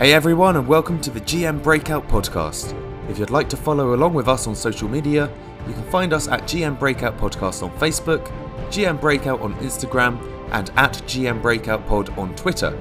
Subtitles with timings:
[0.00, 2.74] Hey everyone, and welcome to the GM Breakout Podcast.
[3.10, 5.30] If you'd like to follow along with us on social media,
[5.68, 8.24] you can find us at GM Breakout Podcast on Facebook,
[8.70, 10.18] GM Breakout on Instagram,
[10.52, 12.74] and at GM Breakout Pod on Twitter.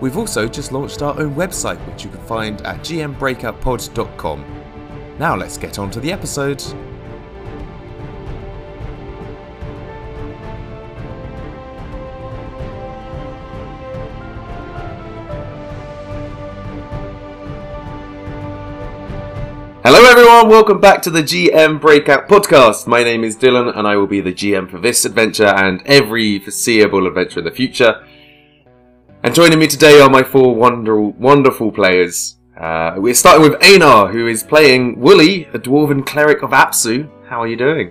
[0.00, 4.62] We've also just launched our own website, which you can find at gmbreakoutpod.com.
[5.18, 6.64] Now let's get on to the episode.
[20.52, 22.86] Welcome back to the GM Breakout Podcast.
[22.86, 26.40] My name is Dylan, and I will be the GM for this adventure and every
[26.40, 28.06] foreseeable adventure in the future.
[29.22, 32.36] And joining me today are my four wonder- wonderful players.
[32.54, 37.08] Uh, we're starting with Ejnar, who is playing Wooly, a dwarven cleric of Apsu.
[37.26, 37.90] How are you doing?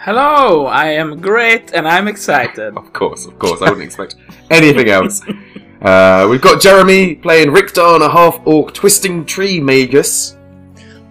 [0.00, 2.76] Hello, I am great and I'm excited.
[2.76, 3.62] Of course, of course.
[3.62, 4.16] I wouldn't expect
[4.50, 5.22] anything else.
[5.82, 10.34] Uh, we've got Jeremy playing Rikdahn, a half orc twisting tree magus.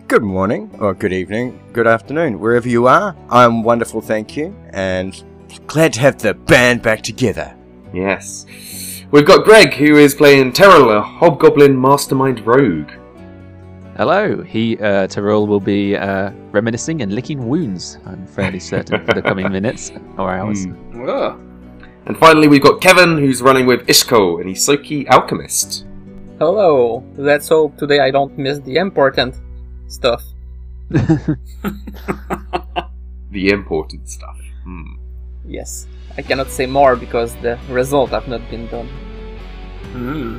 [0.07, 3.15] Good morning, or good evening, good afternoon, wherever you are.
[3.29, 5.23] I'm wonderful, thank you, and
[5.65, 7.55] glad to have the band back together.
[7.93, 8.45] Yes.
[9.11, 12.91] We've got Greg, who is playing Teh'rull, a hobgoblin mastermind rogue.
[13.95, 19.13] Hello, he, uh, Teh'rull, will be uh, reminiscing and licking wounds, I'm fairly certain, for
[19.13, 20.67] the coming minutes or hours.
[21.07, 21.39] Ugh.
[22.05, 25.85] And finally, we've got Keven, who's running with Ishko, an Ysoki alchemist.
[26.39, 27.05] Hello.
[27.15, 29.35] Let's hope today I don't miss the important
[29.93, 30.23] stuff.
[33.31, 34.37] The important stuff.
[34.63, 34.93] Hmm.
[35.47, 35.87] Yes.
[36.17, 38.87] I cannot say more because the result have not been done.
[39.93, 40.37] Hmm.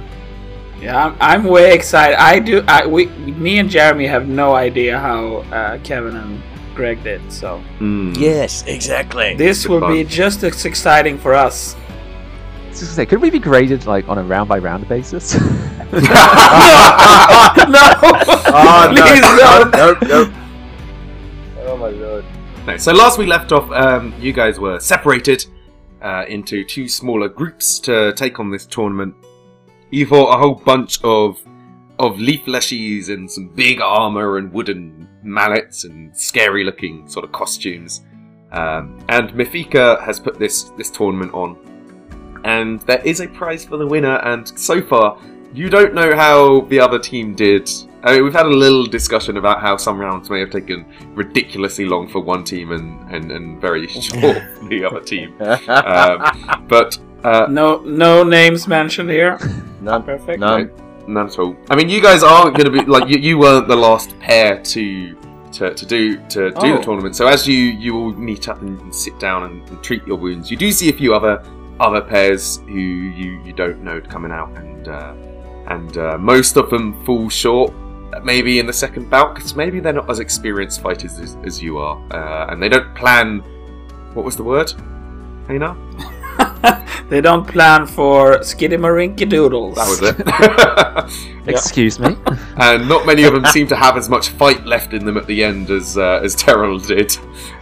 [0.80, 2.16] Yeah, I'm, I'm way excited.
[2.20, 2.62] I do.
[2.69, 6.41] I we, me and Jeremy have no idea how uh, Keven and
[6.77, 7.32] Greg did.
[7.32, 8.12] So Hmm.
[8.16, 9.34] Yes, exactly.
[9.36, 9.92] this Good will fun.
[9.92, 11.75] be just as exciting for us.
[12.75, 14.89] I was just gonna say, could we be graded like on a round by round
[14.89, 15.34] basis?
[15.39, 15.41] no.
[15.92, 16.00] Oh,
[18.91, 19.72] Please no, don't.
[19.72, 20.33] nope, nope.
[21.66, 22.25] Oh my lord.
[22.66, 25.47] No, so last we left off, um, you guys were separated
[26.03, 29.15] uh, into two smaller groups to take on this tournament.
[29.91, 31.38] You fought a whole bunch of
[32.00, 37.31] of leaf leshies and some big armor and wooden mallets and scary looking sort of
[37.31, 38.00] costumes.
[38.50, 41.56] Um, and Mafika has put this this tournament on,
[42.44, 44.16] and there is a prize for the winner.
[44.19, 45.19] And so far,
[45.53, 47.71] you don't know how the other team did.
[48.03, 50.84] I mean, we've had a little discussion about how some rounds may have taken
[51.15, 55.34] ridiculously long for one team and, and, and very short for the other team.
[55.41, 59.38] Um, but uh, No, no names mentioned here.
[59.81, 60.03] None.
[60.03, 60.38] Perfect.
[60.41, 60.71] None.
[61.09, 61.56] none at all.
[61.71, 64.62] I mean, you guys aren't going to be like you, you weren't the last pair
[64.62, 65.16] to
[65.53, 66.76] to, to do to do Oh.
[66.76, 67.15] the tournament.
[67.16, 70.50] So as you you all meet up and sit down and, and treat your wounds,
[70.50, 71.43] you do see a few other
[71.81, 75.15] other pairs who you, you don't know coming out, and uh,
[75.69, 77.73] and uh, most of them fall short.
[78.23, 81.79] Maybe in the second bout, because maybe they're not as experienced fighters as, as you
[81.79, 83.41] are, uh, and they don't plan.
[84.15, 84.73] What was the word?
[85.49, 85.77] Hena?
[87.09, 89.75] they don't plan for skidamarinky doodles.
[89.75, 91.49] That was it.
[91.49, 92.17] Excuse me.
[92.56, 95.27] and not many of them seem to have as much fight left in them at
[95.27, 97.17] the end as uh, as Teh'rull did.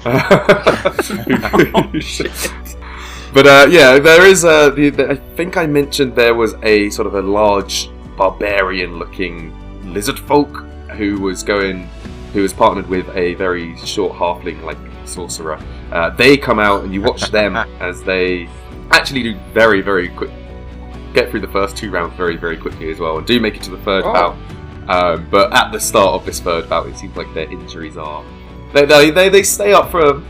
[0.05, 2.77] Oh, shit.
[3.35, 4.71] But uh, yeah, there is a.
[4.75, 10.19] The, the, I think I mentioned there was a sort of a large barbarian-looking lizard
[10.19, 10.55] folk
[10.97, 11.89] who was going,
[12.33, 14.77] who was partnered with a very short halfling-like
[15.07, 15.59] sorcerer.
[15.91, 18.49] Uh, they come out and you watch them as they
[18.91, 20.31] actually do very, very quick.
[21.15, 23.63] Get through the first two rounds very, very quickly as well, and do make it
[23.65, 24.13] to the third Oh.
[24.13, 24.37] bout.
[24.89, 28.25] Um, but at the start of this third bout, it seems like their injuries are.
[28.75, 30.23] They, they, they, they stay up for a,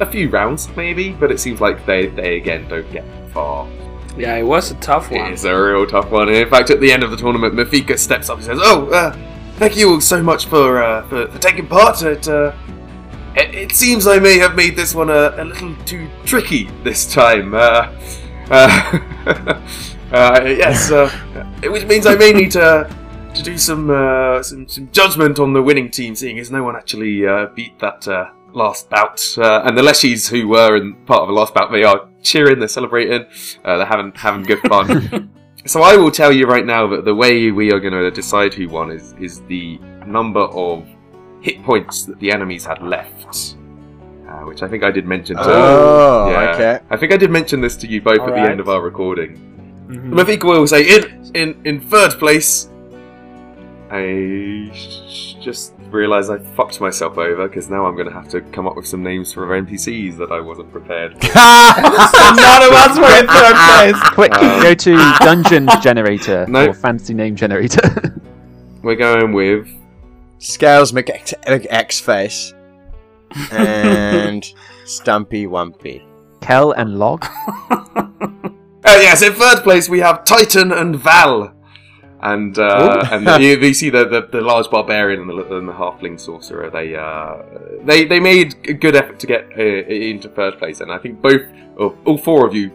[0.00, 3.68] a few rounds, maybe, but it seems like they, they again don't get far.
[4.16, 5.30] Yeah, it was a tough one.
[5.30, 6.28] It is a real tough one.
[6.28, 9.16] In fact, at the end of the tournament, Mafika steps up and says, "Oh, uh,
[9.56, 12.02] thank you all so much for uh, for, for taking part.
[12.02, 12.52] It, uh,
[13.36, 17.10] it it seems I may have made this one a, a little too tricky this
[17.12, 17.54] time.
[17.54, 17.94] Uh,
[18.50, 18.98] uh,
[20.12, 21.08] uh, yes, uh,
[21.64, 22.96] which means I may need to."
[23.32, 26.74] To do some, uh, some some judgment on the winning team, seeing as no one
[26.74, 31.20] actually uh, beat that uh, last bout, uh, and the Leshies who were in part
[31.22, 33.24] of the last bout, they are cheering, they're celebrating,
[33.64, 35.30] uh, they're having having good fun.
[35.66, 38.54] So I will tell you right now that the way we are going to decide
[38.54, 39.76] who won is is the
[40.06, 40.88] number of
[41.42, 43.56] hit points that the enemies had left,
[44.26, 45.36] uh, which I think I did mention.
[45.36, 46.54] To, Oh, Yeah.
[46.54, 46.78] okay.
[46.88, 49.36] I think I did mention this to you both at the end of our recording.
[49.90, 50.12] Mhm.
[50.14, 51.02] Mafika will say in
[51.34, 52.69] in in third place,
[53.92, 54.70] I
[55.42, 58.76] just realised I fucked myself over because now I'm going to have to come up
[58.76, 61.26] with some names for NPCs that I wasn't prepared for.
[61.26, 64.10] None of us were in third place.
[64.14, 66.66] Quick, Um, go to dungeon generator No.
[66.70, 68.20] or fancy name generator.
[68.82, 69.68] We're going with
[70.38, 72.54] Scales McX face
[73.50, 74.44] and
[74.84, 76.02] Stumpy Wumpy.
[76.40, 77.26] Kel and Log.
[77.70, 81.52] Oh yes, in third place we have Titan and Val,
[82.22, 85.72] and uh, and you, you see the, the, the large barbarian and the, and the
[85.72, 86.70] halfling sorcerer.
[86.70, 87.42] They uh,
[87.84, 91.20] they they made a good effort to get uh, into third place, and I think
[91.22, 91.42] both
[91.76, 92.70] or all four of you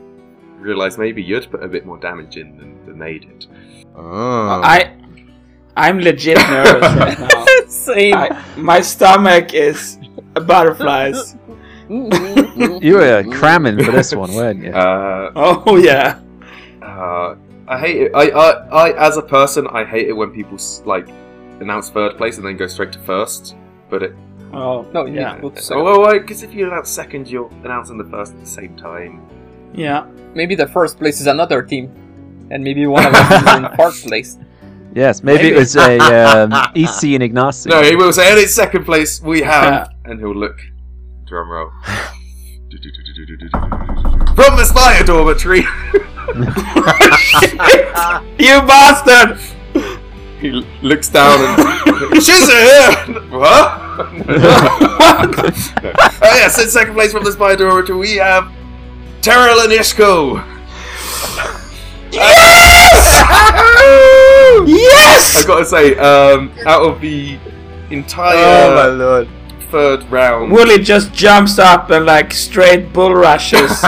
[0.59, 3.45] realised maybe you'd put a bit more damage in than, than they did.
[3.95, 4.61] Oh.
[4.63, 4.95] I,
[5.77, 7.45] I'm legit nervous right now.
[7.67, 8.15] Same.
[8.15, 9.99] I, my stomach is
[10.33, 11.35] butterflies.
[11.87, 14.71] You were cramming for this one, weren't you?
[14.71, 16.19] Uh, Oh yeah.
[16.81, 17.35] uh,
[17.67, 18.11] I hate it.
[18.13, 18.49] I, I
[18.89, 21.07] I as a person, I hate it when people like
[21.59, 23.55] announce third place and then go straight to first.
[23.89, 24.15] But it
[24.53, 25.39] Oh No, you yeah.
[25.39, 28.45] need to oh, well, because if you announce second, you're announcing the first at the
[28.45, 29.21] same time.
[29.73, 30.05] Yeah.
[30.33, 31.91] Maybe the first place is another team,
[32.51, 34.37] and maybe one of us is in fourth place.
[34.93, 35.97] Yes, maybe, it was a
[36.43, 37.67] um, EC and Ignacy.
[37.67, 40.57] No, he will say, and in second place we have, and he'll look.
[41.25, 41.71] Drum roll.
[44.35, 45.63] From the Spire Dormitory,
[48.37, 49.39] You bastard!
[50.41, 50.51] he
[50.81, 52.23] looks down and.
[52.23, 52.91] She's here!
[53.29, 53.79] What?
[54.27, 58.51] oh, yes, in second place from the Spire Dormitory we have.
[59.21, 60.43] Teh'rull and Ishko!
[64.67, 65.37] Yes!
[65.37, 67.37] I gotta say, um, out of the
[67.91, 69.29] entire oh my entire lord.
[69.71, 70.51] third round.
[70.51, 73.83] Wooly just jumps up and like straight bull rushes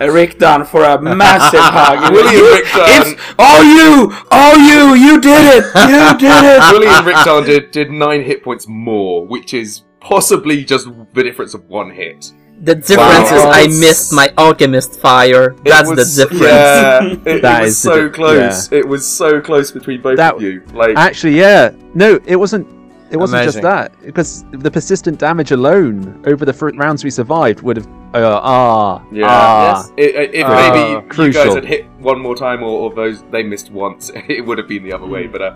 [0.00, 2.12] Rikdahn for a massive hug.
[2.12, 3.12] Willie and Rikdahn.
[3.12, 4.12] It's all you!
[4.30, 4.94] All you!
[4.94, 5.64] You did it!
[5.74, 6.72] You did it!
[6.72, 11.54] Willie and Rikdahn did, did nine hit points more, which is possibly just the difference
[11.54, 12.32] of one hit.
[12.60, 15.54] The difference is I missed my alchemist fire.
[15.64, 16.42] That's was- the difference.
[16.42, 18.72] Yeah, it, it That was is so di- close.
[18.72, 20.62] It was so close between both That- of you.
[20.72, 21.70] Like, Actually, yeah.
[21.94, 22.66] No, it wasn't.
[23.10, 23.62] It wasn't Amazing.
[23.62, 27.88] just that because the persistent damage alone over the fr- rounds we survived would have.
[28.14, 29.26] Uh, ah, Yeah.
[29.28, 29.62] ah.
[29.68, 29.92] Yes.
[29.98, 33.22] i- i- if Uh, maybe you guys had hit one more time, or, or those
[33.30, 35.26] they missed once, it would have been the other way.
[35.26, 35.50] But uh,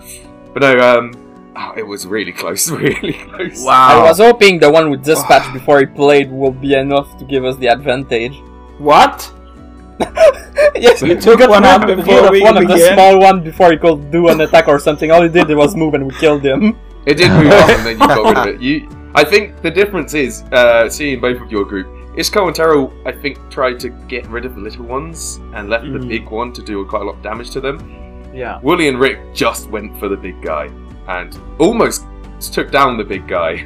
[0.52, 1.12] but no, um,
[1.56, 3.64] oh, it was really close, really close.
[3.64, 4.00] Wow!
[4.00, 7.44] I was hoping the one with dispatch before he played will be enough to give
[7.44, 8.36] us the advantage.
[8.78, 9.30] What?
[10.74, 14.10] yes, You took one out before we one of the small one before he could
[14.10, 15.10] do an attack or something.
[15.10, 16.76] All he did was move and we killed him.
[17.06, 18.60] It did move on, and then you got rid of it.
[18.60, 21.86] You, I think the difference is uh, seeing both of your group.
[22.16, 25.84] Isco and Teh'rull, I think, tried to get rid of the little ones and left
[25.84, 26.08] the Mm.
[26.08, 27.78] big one to do quite a lot of damage to them.
[28.34, 28.58] Yeah.
[28.62, 30.68] Wooly and Rick just went for the big guy
[31.08, 32.04] and almost
[32.52, 33.64] took down the big guy.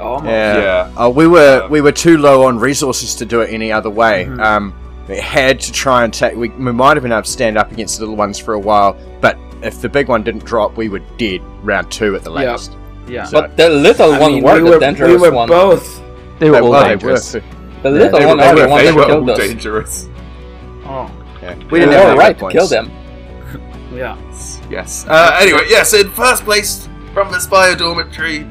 [0.00, 0.26] Almost.
[0.30, 0.58] Yeah.
[0.58, 0.88] Yeah.
[0.96, 3.90] Oh, we were Um, we were too low on resources to do it any other
[3.90, 4.26] way.
[4.28, 4.40] Mhm.
[4.44, 4.74] Um,
[5.08, 6.34] we had to try and take.
[6.36, 8.58] We, we might have been able to stand up against the little ones for a
[8.58, 12.30] while, but if the big one didn't drop, we were dead round two at the
[12.30, 12.36] Yeah.
[12.36, 12.72] latest.
[13.08, 13.24] Yeah.
[13.24, 15.48] So- But the little I one mean, were we the were, dangerous we were one.
[15.48, 16.00] both.
[16.40, 17.34] They were They- all well, dangerous.
[17.34, 17.42] were.
[17.84, 19.36] The Yeah, little They one were, are they the were, they that were killed all
[19.36, 19.46] us.
[19.46, 20.08] dangerous.
[20.86, 21.10] Oh.
[21.42, 21.54] Yeah.
[21.70, 22.90] We didn't were have right to kill them.
[23.94, 24.16] Yeah.
[24.70, 25.04] Yes.
[25.06, 28.42] Uh, anyway, yes, in first place from the Spire Dormitory,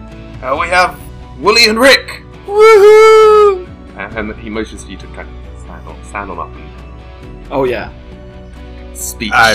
[0.41, 0.97] uh, we have
[1.39, 2.21] Wooly and Rick.
[2.45, 3.68] Woohoo!
[3.97, 6.69] And, and he motions for you to kind of stand on, stand on up and
[7.51, 7.89] Oh yeah.
[8.94, 9.33] speech.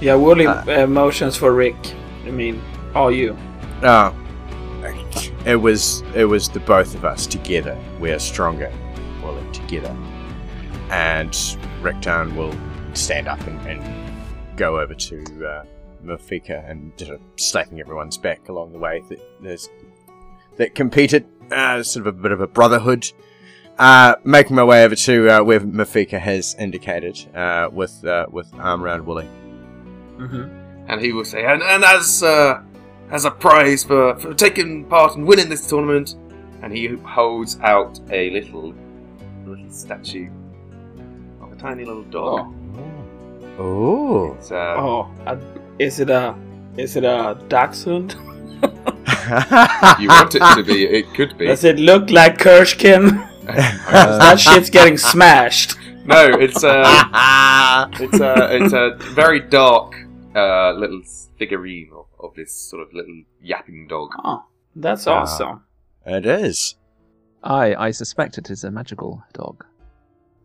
[0.00, 0.14] yeah.
[0.14, 1.76] Woolly uh, motions for Rick.
[2.26, 2.62] I mean,
[2.94, 3.36] all you.
[3.82, 4.14] No,
[5.46, 7.78] it was it was the both of us together.
[8.00, 8.72] We are stronger,
[9.22, 9.96] well together.
[10.90, 11.30] And
[11.80, 12.54] Rikdahn will
[12.94, 14.12] stand up and, and
[14.56, 15.64] go over to uh,
[16.04, 19.68] Mafika and sort of slapping everyone's back along the way that there's
[20.56, 23.10] that competed, uh, sort of a bit of a brotherhood.
[23.78, 28.52] Uh, making my way over to uh, where Mafika has indicated, uh, with uh, with
[28.54, 29.28] arm around Wooly.
[30.18, 30.88] Mm-hmm.
[30.88, 32.62] and he will say, and, and as uh,
[33.12, 36.16] as a prize for, for taking part and winning this tournament,
[36.62, 38.74] and he holds out a little
[39.46, 40.30] little statue
[41.40, 42.52] of a tiny little dog.
[43.58, 44.34] Oh.
[44.38, 45.36] It's, uh, Oh, uh,
[45.78, 46.34] is it a
[46.76, 48.16] is it a dachshund?
[50.00, 51.46] you want it to be, it could be.
[51.46, 53.28] Does it look like Kershkin?
[53.46, 55.76] that shit's getting smashed.
[56.06, 59.94] no, it's uh, it's a it's a very dark
[60.34, 61.02] uh, little
[61.38, 64.10] figurine of, of this sort of little yapping dog.
[64.24, 64.44] Oh,
[64.76, 65.20] that's Ah.
[65.22, 65.64] awesome.
[66.06, 66.76] it is.
[67.42, 69.64] I I suspect it is a magical dog.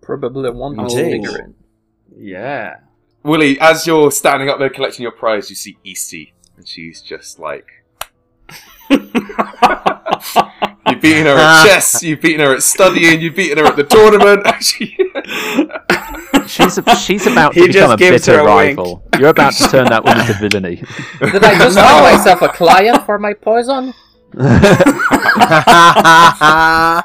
[0.01, 0.89] Probably one Oh.
[0.89, 1.55] figure in.
[2.15, 2.77] Yeah.
[3.23, 7.39] Willie, as you're standing up there collecting your prize, you see Easty, and she's just
[7.39, 7.67] like.
[10.89, 13.83] You've beaten her at chess, you've beaten her at studying, you've beaten her at the
[13.83, 14.47] tournament.
[16.49, 18.77] She's a, she's about to He become a bitter her a wink.
[18.77, 19.03] rival.
[19.19, 20.77] You're about to turn that woman to villainy.
[21.19, 23.93] Did I just find myself a client for my poison?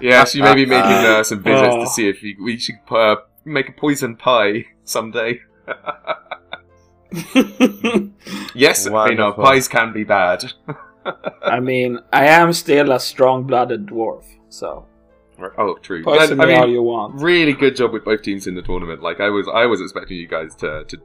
[0.01, 1.81] yeah, she may be making uh, some visits Oh.
[1.81, 5.41] to see if you, we should uh, make a poison pie someday.
[8.55, 10.53] Yes, you know, pies can be bad.
[11.43, 14.87] I mean, I am still a strong-blooded dwarf, so
[15.59, 16.05] Oh, true.
[16.05, 17.21] poison I me all mean, you want.
[17.21, 19.03] really good job with both teams in the tournament.
[19.03, 20.97] Like I was, I was expecting you guys to to,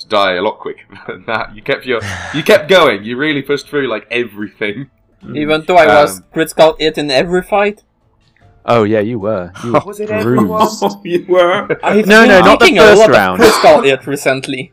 [0.00, 1.54] to die a lot quicker than that.
[1.54, 2.00] You kept your,
[2.34, 3.04] you kept going.
[3.04, 4.90] You really pushed through like everything.
[5.34, 7.84] Even though I was Um, critical hit in every fight?
[8.66, 9.52] oh yeah, you were.
[9.62, 10.68] You were Was it everyone?
[11.04, 11.68] you were.
[11.82, 13.40] I've No, been no, not the first a lot round.
[13.42, 14.72] Of critical hit recently.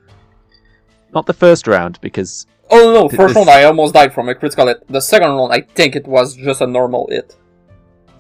[1.14, 4.36] Not the first round because Oh no, first this- round I almost died from a
[4.36, 4.88] critical hit.
[4.88, 7.36] The second round I think it was just a normal hit.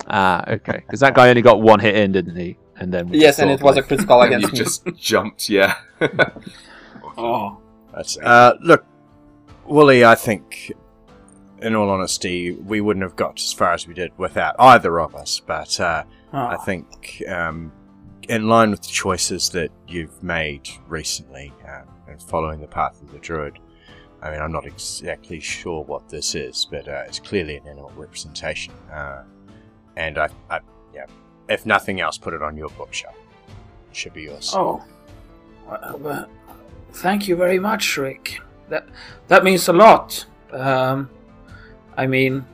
[0.07, 2.57] ah okay because that guy only got one hit in, didn't he?
[2.77, 4.59] And then Yes, and it was a critical And you against me.
[4.59, 5.49] just jumped.
[5.49, 5.75] Yeah.
[7.17, 7.59] Oh,
[7.93, 8.85] That's, uh, look,
[9.65, 10.71] Wooly, I think,
[11.61, 15.13] in all honesty, we wouldn't have got as far as we did without either of
[15.13, 15.41] us.
[15.45, 16.57] But uh, I oh.
[16.63, 17.71] think, um,
[18.29, 23.11] in line with the choices that you've made recently uh, and following the path of
[23.11, 23.59] the druid,
[24.21, 27.91] I mean, I'm not exactly sure what this is, but uh, it's clearly an animal
[27.95, 28.73] representation.
[28.93, 29.23] Uh,
[29.95, 30.59] and I, I,
[30.93, 31.05] yeah,
[31.49, 33.15] if nothing else, put it on your bookshelf.
[33.89, 34.51] It should be yours.
[34.55, 34.83] Oh,
[35.67, 36.29] well, well,
[36.93, 38.39] thank you very much, Rick.
[38.69, 38.87] That
[39.27, 40.25] that means a lot.
[40.51, 41.09] Um,
[41.97, 42.45] I mean,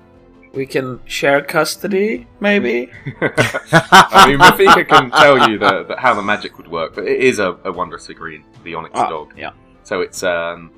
[0.54, 2.90] we can share custody, maybe.
[3.22, 7.20] I mean, Mafika can tell you the, the, how the magic would work, but it
[7.20, 9.34] is a, a wondrous figurine, the Onyx Ah, dog.
[9.38, 9.52] yeah.
[9.84, 10.72] So it's um,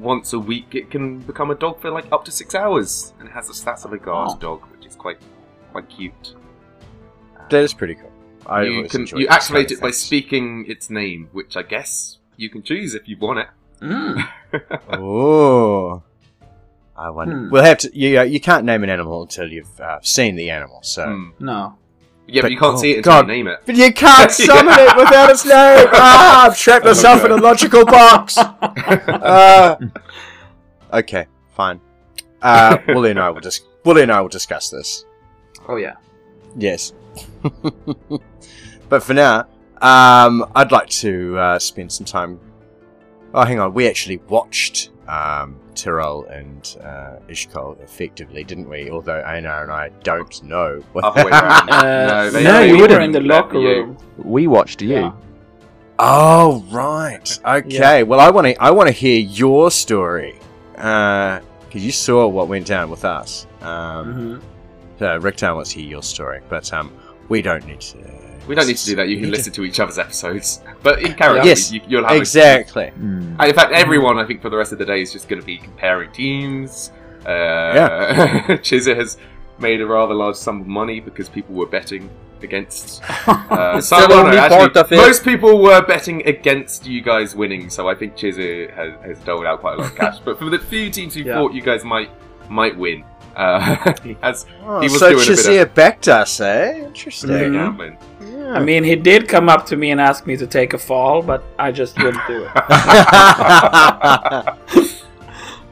[0.00, 3.28] once a week it can become a dog for like up to six hours, and
[3.28, 4.38] it has the stats of a guard Oh.
[4.38, 5.18] dog, which is quite
[5.72, 6.34] quite cute.
[7.50, 8.10] That is pretty cool.
[8.46, 12.62] I you can you activate it by speaking its name, which I guess you can
[12.62, 13.48] choose if you want it.
[13.80, 14.28] Mm.
[14.92, 16.02] Oh,
[16.96, 17.36] I wonder.
[17.36, 17.50] Hmm.
[17.50, 17.90] We'll have to.
[17.98, 20.80] You, uh, you can't name an animal until you've uh, seen the animal.
[20.82, 21.30] So, Hmm.
[21.44, 21.76] No.
[22.26, 23.26] Yeah, but But- you can't oh, see it until God.
[23.28, 23.60] you name it.
[23.66, 25.86] but you can't summon it without its name.
[25.92, 28.38] Ah, I've trapped myself in a logical box.
[29.24, 29.76] Uh,
[30.92, 31.26] okay,
[31.56, 31.80] fine.
[32.42, 33.66] Uh, Wooly and I will just.
[33.84, 35.04] Wooly and I will discuss this.
[35.68, 35.94] Oh yeah.
[36.56, 36.92] Yes.
[38.88, 39.46] but for now,
[39.80, 42.38] um, I'd like to uh, spend some time.
[43.32, 43.74] Oh, hang on.
[43.74, 48.90] We actually watched um, Teh'rull and uh, Yshkol effectively, didn't we?
[48.90, 50.82] Although Ejnar and I don't know.
[50.92, 51.70] what- Other way around.
[51.70, 53.96] Uh, no, no, you we were in the locker room.
[54.18, 54.90] we watched you.
[54.90, 55.12] Yeah.
[55.98, 57.38] oh, right.
[57.44, 58.02] Okay.
[58.02, 58.62] Well, I want to.
[58.62, 60.38] I want to hear your story
[60.72, 61.42] because
[61.84, 63.46] you saw what went down with us.
[63.60, 64.40] Um,
[65.00, 65.02] Mhm.
[65.02, 66.92] uh, Rikdahn wants to hear your story, but um,
[67.28, 67.98] we don't need to.
[68.46, 69.08] We don't need to do that.
[69.08, 70.60] You can listen to each other's episodes.
[70.82, 72.84] But in character, Yes, you, you'll have Exactly.
[73.38, 75.40] A, in fact, everyone I think for the rest of the day is just going
[75.40, 76.90] to be comparing teams.
[77.26, 78.46] Uh, Yeah.
[78.66, 79.16] Chizza has
[79.58, 82.10] made a rather large sum of money because people were betting
[82.42, 83.02] against.
[83.26, 84.96] Uh, It's so- still well, no, actually, part of it.
[84.96, 89.46] Most people were betting against you guys winning, so I think Chizza has, has doled
[89.46, 90.18] out quite a lot of cash.
[90.24, 91.34] but for the few teams who Yeah.
[91.34, 92.10] thought you guys might
[92.50, 93.04] might win,
[93.36, 96.84] uh, as Oh, He was so doing a bit of- backed us, eh?
[96.86, 97.30] Interesting.
[97.30, 97.52] yeah, Mhm.
[97.52, 97.98] gambling.
[98.54, 101.22] I mean, he did come up to me and ask me to take a fall,
[101.22, 102.50] but I just wouldn't do it.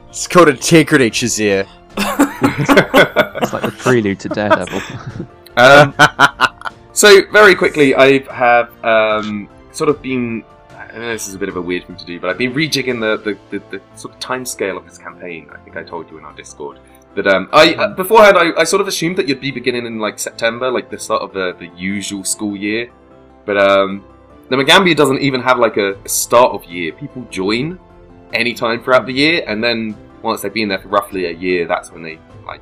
[0.09, 1.67] it's called integrity, Chizire.
[3.41, 4.81] It's like the prelude to Daredevil.
[5.57, 5.93] Um,
[6.93, 10.43] So very quickly, I have um, sort of been.
[10.71, 12.53] I know this is a bit of a weird thing to do, but I've been
[12.53, 15.49] rejigging the, the, the, the sort of time scale of this campaign.
[15.51, 16.77] I think I told you in our Discord
[17.15, 19.99] that um, I uh, beforehand I, I sort of assumed that you'd be beginning in
[19.99, 22.89] like September, like the start of the, the usual school year.
[23.45, 24.05] But um,
[24.49, 26.91] the Magaambya doesn't even have like a, start of year.
[26.93, 27.79] People join
[28.33, 31.67] any time throughout the year, and then once they've been there for roughly a year,
[31.67, 32.61] that's when they like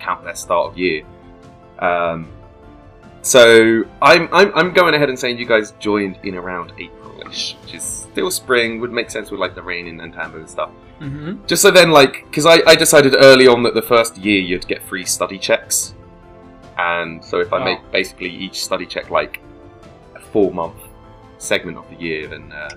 [0.00, 1.04] count their start of year.
[1.78, 2.28] Um,
[3.26, 7.74] so I'm, I'm I'm going ahead and saying you guys joined in around April-ish, which
[7.74, 8.80] is still spring.
[8.80, 10.70] Would make sense with like the rain in Nantambu and stuff.
[11.00, 14.40] hmm Just so then, like, because I, I decided early on that the first year
[14.40, 15.94] you'd get free study checks,
[16.78, 17.64] and so if I Oh.
[17.64, 19.40] make basically each study check like
[20.14, 20.76] a four month
[21.38, 22.68] segment of the year, then uh,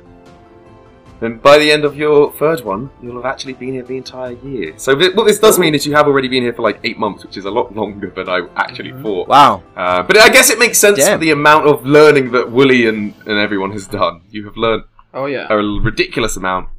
[1.19, 4.31] then by the end of your third one, you'll have actually been here the entire
[4.33, 4.73] year.
[4.77, 6.97] So th- what this does mean is you have already been here for like eight
[6.97, 9.01] months, which is a lot longer than I actually Mhm.
[9.03, 9.27] thought.
[9.27, 9.63] Wow.
[9.75, 11.19] Uh, but I guess it makes sense Damn.
[11.19, 14.21] for the amount of learning that Wooly and, and everyone has done.
[14.29, 14.83] You have learned
[15.13, 15.47] Oh yeah.
[15.49, 16.69] a ridiculous amount.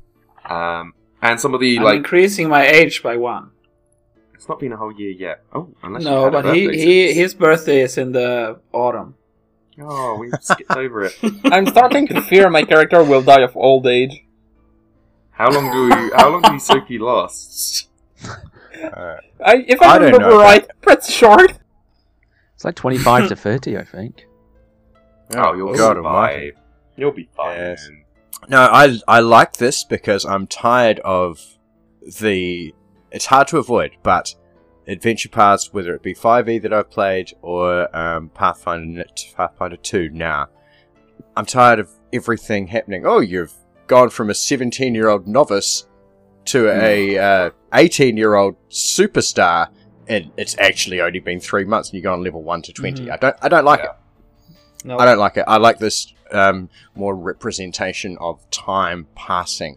[0.49, 3.50] Um, and some of the I'm like increasing my age by one.
[4.35, 5.42] it's not been a whole year yet.
[5.52, 9.14] Oh, unless you No, had a but he, he his birthday is in the autumn.
[9.82, 11.14] Oh, we skipped over it.
[11.44, 14.25] I'm starting to fear my character will die of old age.
[15.40, 17.88] How long do we, how long do Soki last?
[18.26, 21.54] Uh, I, if I, I don't remember know, right, pretty short.
[22.54, 24.26] It's like 25 to 30, I think.
[25.35, 26.04] Oh, you'll God survive.
[26.04, 26.52] almighty.
[26.94, 27.56] You'll be fine.
[27.56, 27.88] Yes.
[28.50, 31.40] No, I I like this because I'm tired of
[32.20, 32.75] the.
[33.11, 34.35] It's hard to avoid, but
[34.87, 40.11] adventure paths, whether it be Five E that I've played or um, Pathfinder Pathfinder Two,
[40.11, 40.49] now
[41.35, 43.06] I'm tired of everything happening.
[43.06, 43.54] Oh, you've
[43.90, 45.87] gone from a 17 year old novice
[46.47, 49.68] to a uh, 18 year old superstar,
[50.09, 53.04] and it's actually only been three months, and you go on level one to 20.
[53.06, 53.11] Mhm.
[53.12, 53.90] I don't I don't like Yeah.
[53.90, 53.97] it.
[54.87, 55.44] No, I don't like it.
[55.47, 59.76] I like this um, more representation of time passing,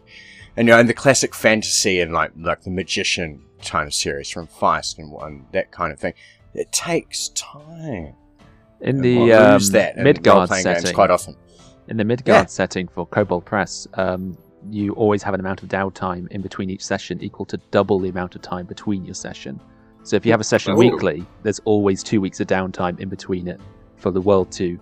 [0.56, 4.30] and you know, in the classic fantasy and like like the magician kind of series
[4.30, 6.14] from Feist and, and that kind of thing.
[6.54, 8.14] It takes time.
[8.80, 11.34] In And the we'll um, lose that in Midgard setting, quite often.
[11.88, 12.46] In the Midgard Yeah.
[12.46, 14.36] setting for Kobold Press, um,
[14.70, 18.08] you always have an amount of downtime in between each session equal to double the
[18.08, 19.60] amount of time between your session.
[20.02, 20.78] So if you have a session Ooh.
[20.78, 23.60] weekly, there's always two weeks of downtime in between it
[23.96, 24.78] for the world to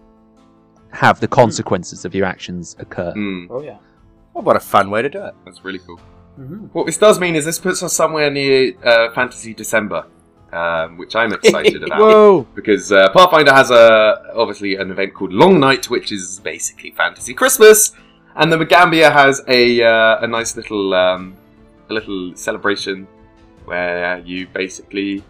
[0.92, 3.12] have the consequences of your actions occur.
[3.16, 3.78] Mm, Oh yeah.
[4.34, 5.34] Oh, what a fun way to do it!
[5.44, 5.98] that's really cool.
[6.36, 10.06] hmm What this does mean is this puts us somewhere near uh, Fantasy December,
[10.52, 11.98] um, which I'm excited about.
[12.54, 17.34] Because uh, Pathfinder has a obviously an event called Long Night, which is basically fantasy
[17.34, 17.92] Christmas,
[18.36, 21.36] and the Magaambya has a uh, a nice little um,
[21.90, 23.06] a little celebration
[23.64, 25.22] where you basically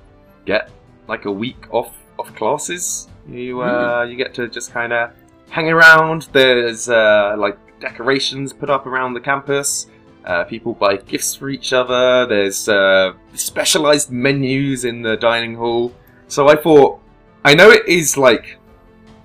[0.44, 0.70] get
[1.08, 3.08] like a week off of classes.
[3.28, 5.12] You uh, you get to just kind of
[5.50, 6.28] hang around.
[6.32, 9.86] There's uh, like decorations put up around the campus.
[10.24, 12.26] Uh, people buy gifts for each other.
[12.26, 15.92] There's uh, specialized menus in the dining hall.
[16.28, 17.00] So I thought,
[17.44, 18.58] I know it is like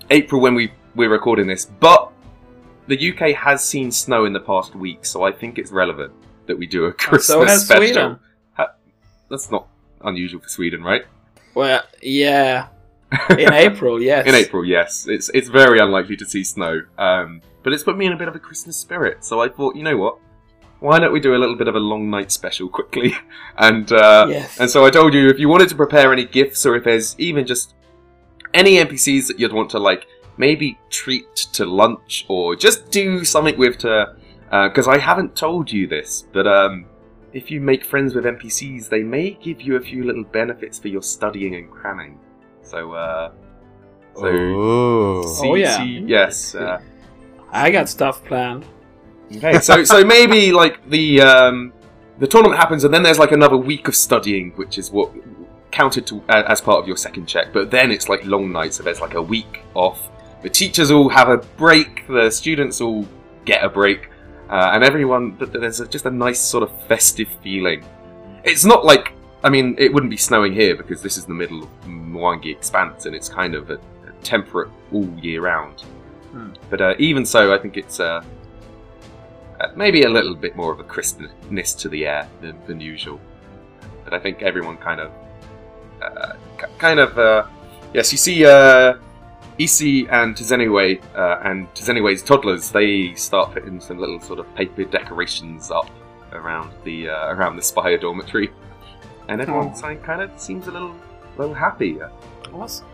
[0.09, 2.11] April when we we're recording this, but
[2.87, 6.13] the UK has seen snow in the past week, so I think it's relevant
[6.47, 7.81] that we do a Christmas so has special.
[7.81, 8.19] Sweden.
[9.29, 9.67] That's not
[10.01, 11.03] unusual for Sweden, right?
[11.53, 12.67] Well, yeah.
[13.29, 14.27] In April, yes.
[14.27, 15.05] In April, yes.
[15.07, 16.81] It's it's very unlikely to see snow.
[16.97, 19.25] Um, but it's put me in a bit of a Christmas spirit.
[19.25, 20.17] So I thought, you know what?
[20.79, 23.15] Why don't we do a little bit of a long night special quickly?
[23.57, 24.59] And uh, Yes.
[24.59, 27.15] and so I told you if you wanted to prepare any gifts or if there's
[27.17, 27.73] even just
[28.53, 30.05] any NPCs that you'd want to like
[30.37, 34.15] maybe treat to lunch or just do something with to
[34.69, 36.85] because I haven't told you this, but um,
[37.33, 40.87] if you make friends with NPCs, they may give you a few little benefits for
[40.87, 42.19] your studying and cramming.
[42.61, 43.31] So uh,
[44.15, 45.23] so Ooh.
[45.23, 45.77] see, Oh, yeah.
[45.77, 46.53] see- yes.
[46.55, 46.79] Uh,
[47.51, 48.65] I got stuff planned.
[49.35, 51.73] Okay, so so maybe like the um,
[52.19, 55.11] the tournament happens, and then there's like another week of studying, which is what
[55.71, 57.53] counted to uh, as part of your second check.
[57.53, 60.09] But then it's like long nights, so there's like a week off.
[60.41, 62.07] The teachers all have a break.
[62.07, 63.07] The students all
[63.45, 64.09] get a break,
[64.49, 65.37] uh, and everyone.
[65.39, 67.83] There's a, just a nice sort of festive feeling.
[68.43, 69.13] It's not like
[69.43, 73.05] I mean, it wouldn't be snowing here because this is the middle of Mwangi Expanse,
[73.05, 75.81] and it's kind of a, a temperate all year round.
[76.31, 76.53] Hmm.
[76.69, 78.23] But uh, even so, I think it's uh,
[79.59, 83.19] uh, maybe a little bit more of a crispness to the air than, than usual.
[84.03, 85.11] But I think everyone kind of,
[86.01, 87.45] uh, k- kind of, uh,
[87.93, 88.95] yes, you see, uh,
[89.59, 94.83] Esi and Tzeniwe, uh, and Tzeniwe's toddlers, they start putting some little sort of paper
[94.83, 95.89] decorations up
[96.31, 98.51] around the uh, around the spire dormitory,
[99.29, 100.95] and everyone kind of seems a little,
[101.37, 101.99] little happy.
[102.01, 102.09] Uh,
[102.53, 102.85] Awesome.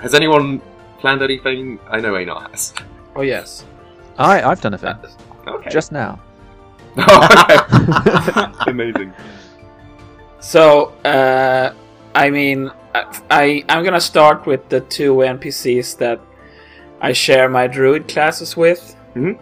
[0.00, 0.62] Has anyone
[0.98, 1.78] planned anything?
[1.90, 2.72] I know Ejnar has.
[3.14, 3.64] Oh yes.
[4.16, 4.94] I, I've done a thing.
[5.46, 5.70] Okay.
[5.70, 6.18] Just now.
[6.96, 7.28] oh,
[8.28, 8.52] okay.
[8.70, 9.12] Amazing.
[10.40, 11.72] So, uh,
[12.14, 16.20] I mean, I, I I'm gonna start with the two NPCs that
[17.00, 19.38] I share my druid classes with, Mhm.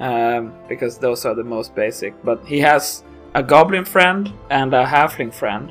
[0.00, 2.14] um, because those are the most basic.
[2.24, 5.70] But he has a goblin friend and a halfling friend.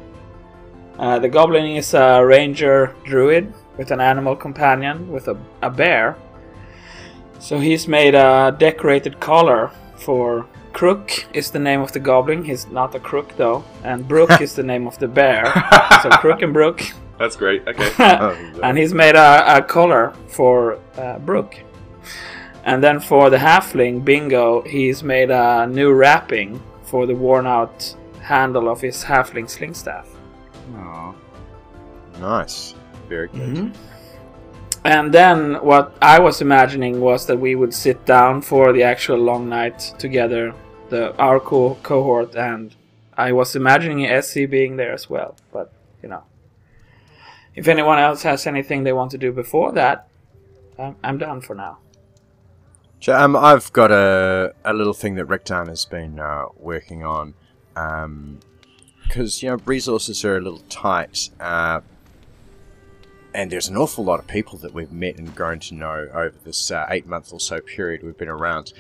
[0.99, 6.15] Uh, the goblin is a ranger druid with an animal companion with a, a bear.
[7.39, 12.43] So he's made a decorated collar for Crook is the name of the goblin.
[12.43, 15.45] He's not a crook though, and Brook is the name of the bear.
[16.04, 16.82] So Crook and Brook,
[17.17, 17.67] That's great.
[17.67, 17.89] Okay.
[17.99, 21.56] Oh, and he's made a, a collar for uh, Brook.
[22.63, 28.69] And then for the halfling Bingo, he's made a new wrapping for the worn-out handle
[28.69, 30.08] of his halfling sling staff.
[32.19, 32.75] nice.
[33.08, 33.39] Very good.
[33.56, 33.75] Mhm.
[34.85, 39.17] And then what I was imagining was that we would sit down for the actual
[39.17, 40.53] long night together,
[40.89, 42.75] the our co- cohort, and
[43.17, 45.35] I was imagining Esi being there as well.
[45.51, 46.23] But you know,
[47.55, 50.07] if anyone else has anything they want to do before that,
[50.77, 51.79] I'm, I'm done for now.
[53.07, 57.33] Um, I've got a, a little thing that Rikdahn has been uh, working on.
[59.07, 61.29] Because, you know, resources are a little tight.
[61.39, 61.79] Uh,
[63.33, 66.35] and there's an awful lot of people that we've met and grown to know over
[66.43, 68.73] this uh, eight month or so period we've been around.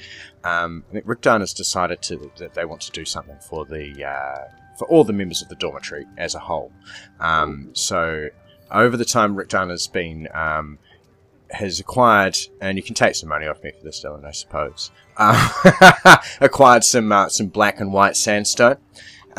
[0.43, 4.51] Um, think Rikdahn has decided to, that they want to do something for the uh,
[4.77, 6.71] for all the members of the dormitory as a whole.
[7.19, 8.29] Um, so
[8.71, 10.79] over the time Rikdahn has been um,
[11.51, 14.91] has acquired, and you can take some money off me for this, Dylan, I suppose.
[15.17, 18.77] Uh, acquired some uh, some black and white sandstone,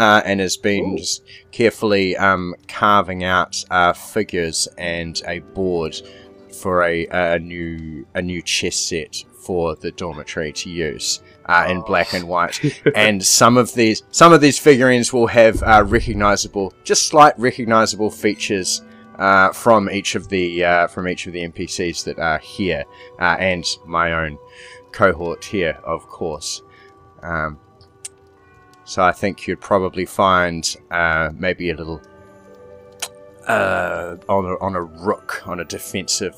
[0.01, 5.95] uh, and has been just carefully um, carving out uh, figures and a board
[6.59, 11.21] for a, a new a new chess set for the dormitory to use.
[11.47, 12.61] Uh, in black and white,
[12.95, 18.09] and some of these some of these figurines will have uh, recognizable, just slight recognizable
[18.09, 18.83] features
[19.19, 22.85] uh, from each of the uh, from each of the NPCs that are here,
[23.19, 24.39] uh, and my own
[24.93, 26.63] cohort here, of course.
[27.23, 27.59] Um,
[28.91, 32.03] so I think you'd probably find uh, maybe a little
[33.47, 36.35] uh, on a, on a rook on a defensive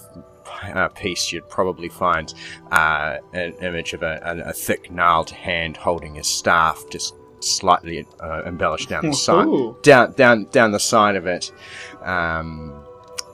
[0.62, 1.32] uh, piece.
[1.32, 2.34] You'd probably find
[2.70, 8.42] uh, an image of a, a, thick gnarled hand holding a staff, just slightly uh,
[8.44, 9.48] embellished down the side,
[9.82, 11.50] down down down the side of it.
[12.02, 12.84] Um,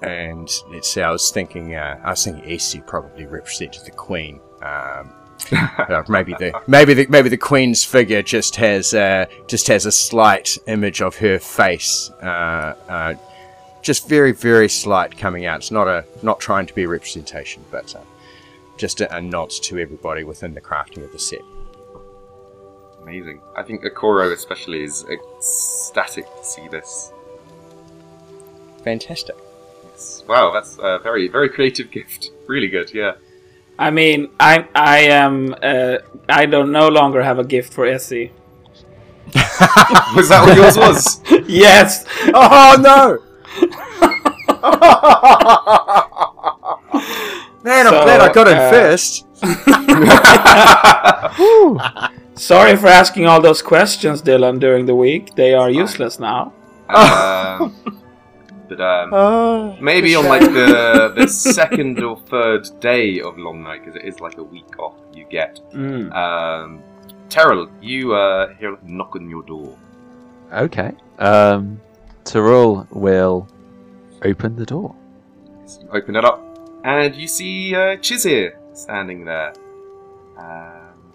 [0.00, 4.38] and let's see, I was thinking, uh, I was thinking Esi probably represented the queen.
[4.62, 5.12] Um,
[6.08, 10.58] maybe the maybe the maybe the queen's figure just has uh, just has a slight
[10.66, 13.14] image of her face, uh, uh,
[13.82, 15.60] just very very slight coming out.
[15.60, 18.00] It's not a not trying to be a representation, but uh,
[18.76, 21.40] just a, a nod to everybody within the crafting of the set.
[23.02, 23.40] Amazing.
[23.56, 27.12] I think Akoro especially is ecstatic to see this.
[28.84, 29.36] Fantastic.
[29.84, 30.24] Yes.
[30.28, 32.30] Wow, that's a very, very creative gift.
[32.46, 33.14] Really good, yeah.
[33.78, 38.30] I mean, I I am uh, I don't no longer have a gift for Esi.
[40.16, 41.20] Was that what yours was?
[41.46, 43.18] yes, Oh no!
[47.62, 49.26] Man, I'm glad I got it uh, first.
[52.34, 55.34] sorry for asking all those questions, Dylan, during the week.
[55.34, 56.52] They are useless now.
[56.88, 57.74] um,
[58.68, 63.84] but um, Oh, maybe on like the the second or third day of Long Night,
[63.84, 65.60] because it is like a week off you get.
[65.72, 66.12] Mm.
[66.14, 66.82] Um,
[67.28, 69.76] Teh'rull, you uh, hear a knock on your door.
[70.52, 70.92] Okay.
[71.18, 71.80] Um,
[72.24, 73.48] Teh'rull will
[74.24, 74.94] open the door.
[75.66, 76.42] So open it up,
[76.84, 79.52] and you see uh, Chizire standing there.
[80.38, 81.12] Um,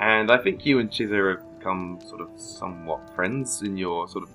[0.00, 4.24] and I think you and Chizire have become sort of somewhat friends in your sort
[4.24, 4.30] of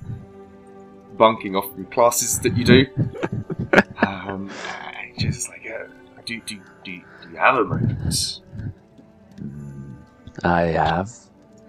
[1.20, 2.86] bunking off from classes that you do.
[4.08, 4.50] um,
[4.98, 5.86] and Chizire's like, uh,
[6.26, 8.42] do, do, do, do you have a moment?
[10.44, 11.12] I have.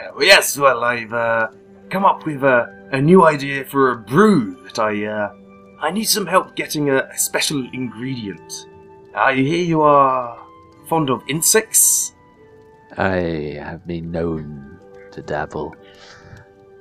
[0.00, 1.48] Uh, well, yes, well, I've uh,
[1.90, 5.34] come up with a, a new idea for a brew that I uh,
[5.80, 8.66] I need some help getting a, a special ingredient.
[9.14, 10.38] I hear you are
[10.88, 12.14] fond of insects,
[12.96, 14.78] I have been known
[15.12, 15.74] to dabble.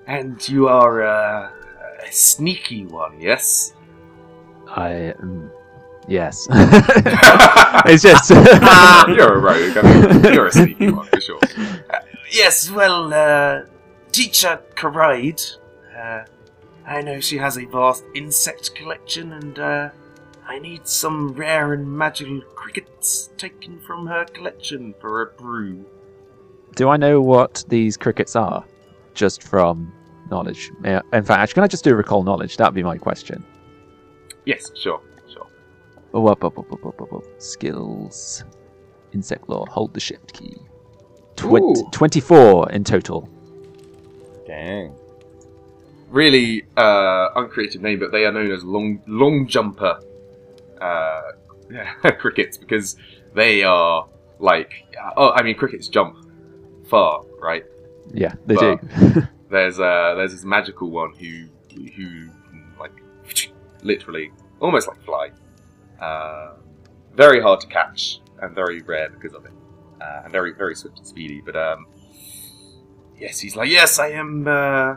[0.07, 1.51] and you are uh,
[2.07, 3.73] a sneaky one, yes?
[4.67, 5.11] I.
[5.11, 5.51] Um,
[6.07, 6.47] yes.
[6.51, 8.29] it's just.
[9.09, 9.77] you're a rogue.
[9.77, 11.39] I mean, you're a sneaky one for sure.
[11.89, 11.99] Uh,
[12.31, 13.65] yes, well, uh,
[14.11, 15.57] teacher Karide,
[15.97, 16.25] uh,
[16.85, 19.89] I know she has a vast insect collection, and uh,
[20.47, 25.85] I need some rare and magical crickets taken from her collection for a brew.
[26.75, 28.63] Do I know what these crickets are?
[29.13, 29.91] Just from
[30.29, 30.71] knowledge.
[30.83, 32.57] Yeah, In fact, can I just do recall knowledge?
[32.57, 33.43] That'd be my question.
[34.45, 35.47] Yes, sure, sure.
[36.13, 37.23] Oh, up, up, up, up, up, up, up.
[37.37, 38.43] Skills.
[39.13, 39.65] Insect lore.
[39.69, 40.55] Hold the shift key.
[41.35, 43.29] Twen- 24 in total.
[44.45, 44.93] Dang.
[46.09, 49.99] Really uh, uncreative name, but they are known as long long jumper
[50.81, 51.21] uh,
[52.19, 52.95] crickets because
[53.35, 54.07] they are
[54.39, 54.71] like
[55.17, 56.17] oh, I mean crickets jump
[56.87, 57.63] far, right?
[58.11, 59.27] Yeah, they Well, do.
[59.49, 61.45] there's uh there's this magical one who
[61.95, 62.29] who
[62.79, 62.91] like
[63.83, 65.31] literally almost like fly
[66.01, 66.53] uh,
[67.13, 69.51] very hard to catch and very rare because of it
[70.01, 71.85] uh, and very very swift and speedy but um
[73.17, 74.95] yes he's like yes i am uh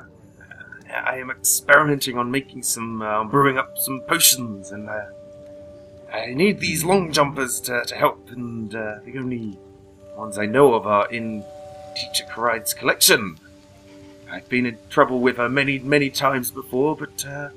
[1.05, 5.05] i am experimenting on making some uh, brewing up some potions and uh,
[6.13, 9.59] I need these long jumpers to, to help, and uh, the only
[10.15, 11.43] ones I know of are in
[11.97, 13.39] Teacher Karide's collection.
[14.33, 17.51] I've been in trouble with her many, many times before, but uh,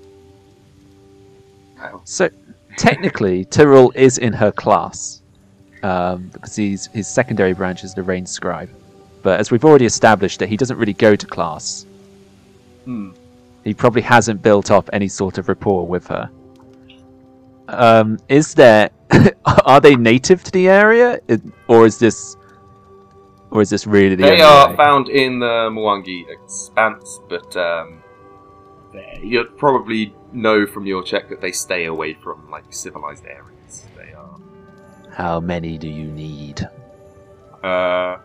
[1.77, 2.29] well, So
[2.77, 5.21] technically, Teh'rull is in her class
[5.83, 8.69] um, because he's, his secondary branch is the range scribe.
[9.23, 11.85] But as we've already established that he doesn't really go to class,
[12.83, 13.11] hmm.
[13.63, 16.29] he probably hasn't built up any sort of rapport with her.
[17.69, 18.89] Um, is there?
[19.65, 21.19] are they native to the area,
[21.67, 22.35] or is this,
[23.55, 24.23] or is this really the?
[24.23, 24.75] they are way?
[24.75, 28.03] found in the Mwangi Expanse, but um,
[29.21, 33.87] you'd probably know from your check that they stay away from like civilized areas.
[33.95, 34.37] They are.
[35.11, 36.67] How many do you need?
[37.63, 38.17] Uh,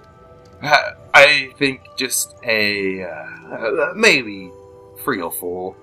[0.63, 4.51] I think just a uh, maybe
[4.99, 5.75] three or four.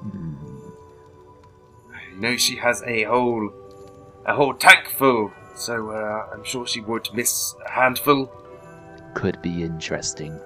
[0.00, 0.70] Hmm.
[1.92, 3.52] I know she has a whole
[4.24, 8.30] a whole tank full, so uh, I'm sure she would miss a handful.
[9.14, 10.38] Could be interesting.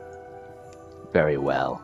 [1.13, 1.83] Very well.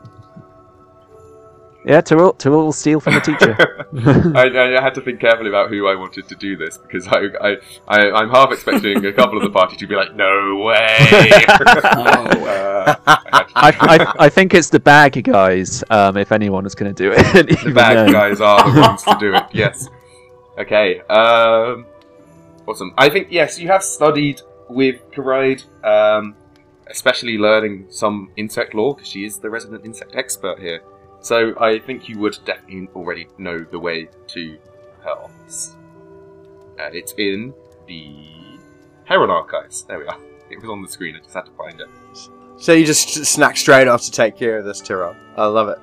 [1.87, 3.54] Yeah, Teh'rull, Teh'rull will steal from the teacher.
[4.34, 7.26] I, I had to think carefully about who I wanted to do this because I,
[7.42, 7.56] I,
[7.87, 12.96] I I'm half expecting a couple of the party to be like, "No way!" Uh,
[13.06, 17.02] I I, I, I think it's the bag guys, um, if anyone is going to
[17.02, 17.18] do it.
[17.46, 18.12] the Even bad then.
[18.12, 19.44] guys are the ones to do it.
[19.52, 19.88] Yes.
[20.58, 21.00] Okay.
[21.02, 21.87] Um.
[22.66, 22.94] Awesome.
[22.96, 26.35] I think yes, you have studied with Karide, um,
[26.87, 30.81] especially learning some insect lore because she is the resident insect expert here.
[31.20, 34.59] So I think you would definitely already know the way to
[35.03, 35.77] her office.
[36.79, 37.55] Uh, it's in
[37.87, 38.27] the
[39.05, 39.85] Heron Archives.
[39.85, 40.18] There we are.
[40.50, 41.16] It was on the screen.
[41.16, 41.88] I just had to find it.
[42.59, 45.16] So you just snack straight off to take care of this, Teh'rull.
[45.37, 45.79] I love it.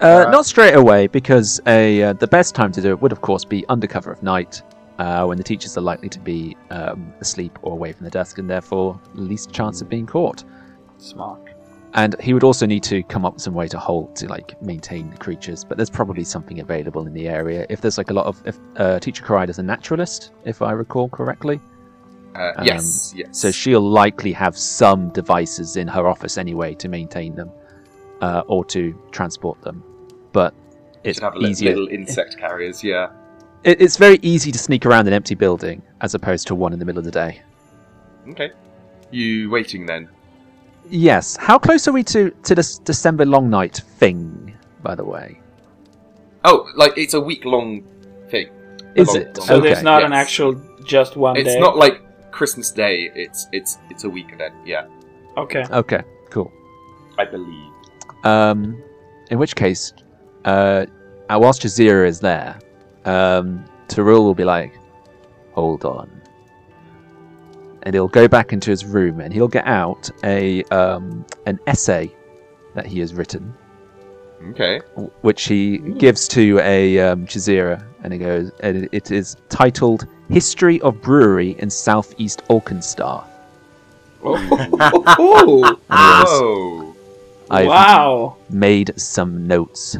[0.00, 0.30] Uh, Alright.
[0.30, 3.44] Not straight away, because a, uh, the best time to do it would, of course,
[3.44, 4.62] be under cover of night,
[4.98, 8.38] uh, when the teachers are likely to be um, asleep or away from the desk,
[8.38, 10.44] and therefore least chance of being caught.
[10.98, 11.40] Smart.
[11.94, 14.60] And he would also need to come up with some way to hold to like
[14.60, 17.66] maintain the creatures, but there's probably something available in the area.
[17.68, 20.72] If there's like a lot of, if uh, Teacher Karide is a naturalist, if I
[20.72, 21.60] recall correctly,
[22.34, 23.14] Uh, Um, yes.
[23.16, 23.28] Yes.
[23.38, 27.50] so she'll likely have some devices in her office anyway to maintain them,
[28.20, 29.84] uh, or to transport them.
[30.32, 30.52] But
[31.04, 31.70] it's should have li- easier.
[31.76, 32.82] little insect carriers.
[32.82, 33.10] Yeah.
[33.64, 36.78] It, it's very easy to sneak around an empty building as opposed to one in
[36.78, 37.40] the middle of the day.
[38.28, 38.50] Okay.
[39.10, 40.08] You waiting then?
[40.90, 41.36] Yes.
[41.36, 44.54] How close are we to to this December long night thing?
[44.82, 45.40] By the way,
[46.44, 47.82] Oh, like it's a week long
[48.28, 48.48] thing.
[48.94, 49.38] is long- it?
[49.38, 49.82] long- So there's Okay.
[49.84, 51.58] not an actual just one It's day.
[51.60, 53.10] not like Christmas Day.
[53.14, 54.52] It's it's it's a week event.
[54.66, 54.84] Yeah,
[55.38, 55.64] okay.
[55.70, 56.02] Okay.
[56.28, 56.52] Cool.
[57.18, 57.70] I believe.
[58.24, 58.82] Um,
[59.30, 59.94] in which case,
[60.44, 60.84] uh,
[61.30, 62.58] uh, whilst Jazira is there,
[63.04, 64.78] um, Teh'rull will be like,
[65.52, 66.10] "Hold on,"
[67.82, 72.10] and he'll go back into his room and he'll get out a um, an essay
[72.74, 73.54] that he has written,
[74.50, 74.80] Okay.
[74.94, 80.06] w- which he gives to a um, Jazira, and he goes, and it is titled
[80.28, 83.24] "History of Brewery in Southeast Alkenstar."
[84.24, 86.94] oh, whoa!
[87.50, 88.36] I've wow.
[88.48, 89.98] made some notes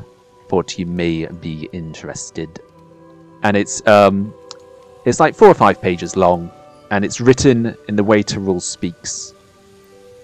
[0.48, 2.60] for what you may be interested.
[3.44, 4.34] And it's um
[5.04, 6.50] it's like four or five pages long
[6.90, 9.34] and it's written in the way Teh'rull speaks.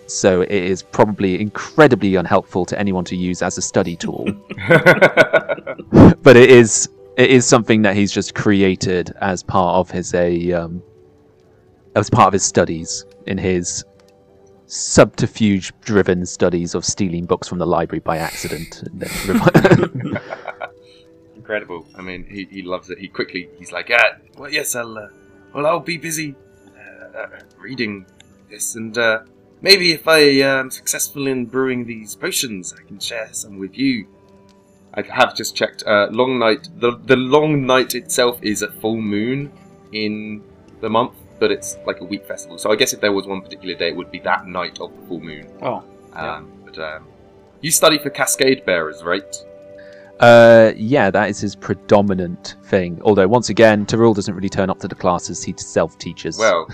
[0.06, 4.24] So it is probably incredibly unhelpful to anyone to use as a study tool.
[6.22, 10.52] but it is it is something that he's just created as part of his a
[10.52, 10.82] um,
[11.94, 13.84] as part of his studies in his
[14.66, 18.84] subterfuge driven studies of stealing books from the library by accident.
[21.50, 21.88] Incredible.
[21.96, 22.98] I mean, he, he loves it.
[22.98, 25.08] He quickly he's like, yeah, well, yes, I'll uh,
[25.52, 26.36] well, I'll be busy
[26.78, 27.26] uh, uh,
[27.58, 28.06] reading
[28.48, 29.22] this, and uh,
[29.60, 34.06] maybe if I am successful in brewing these potions, I can share some with you.
[34.94, 35.82] I have just checked.
[35.84, 36.68] Uh, long night.
[36.76, 39.50] The the long night itself is a full moon
[39.92, 40.44] in
[40.80, 42.58] the month, but it's like a week festival.
[42.58, 44.94] So I guess if there was one particular day, it would be that night of
[44.94, 45.50] the full moon.
[45.62, 45.82] Oh.
[46.12, 47.08] Um, But um,
[47.60, 49.34] you study for Cascade Bearers, right?
[50.20, 53.00] Uh, yeah, that is his predominant thing.
[53.04, 56.38] Although, once again, Teh'rull doesn't really turn up to the classes, he self teaches.
[56.38, 56.68] Well,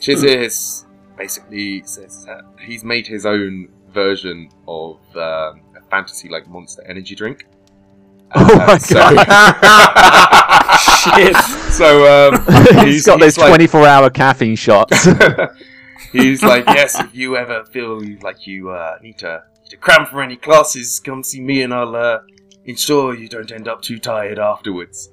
[0.00, 0.84] Chizis
[1.16, 7.14] basically says that he's made his own version of um, a fantasy like monster energy
[7.14, 7.46] drink.
[8.34, 8.98] Oh my so,
[11.16, 11.36] Shit.
[11.72, 15.04] so um, he's got those like, 24 hour caffeine shots.
[16.12, 20.04] he's like, yes, if you ever feel like you uh, need to need to cram
[20.04, 22.18] for any classes, come see me and I'll uh,
[22.68, 25.10] ensure you don't end up too tired afterwards.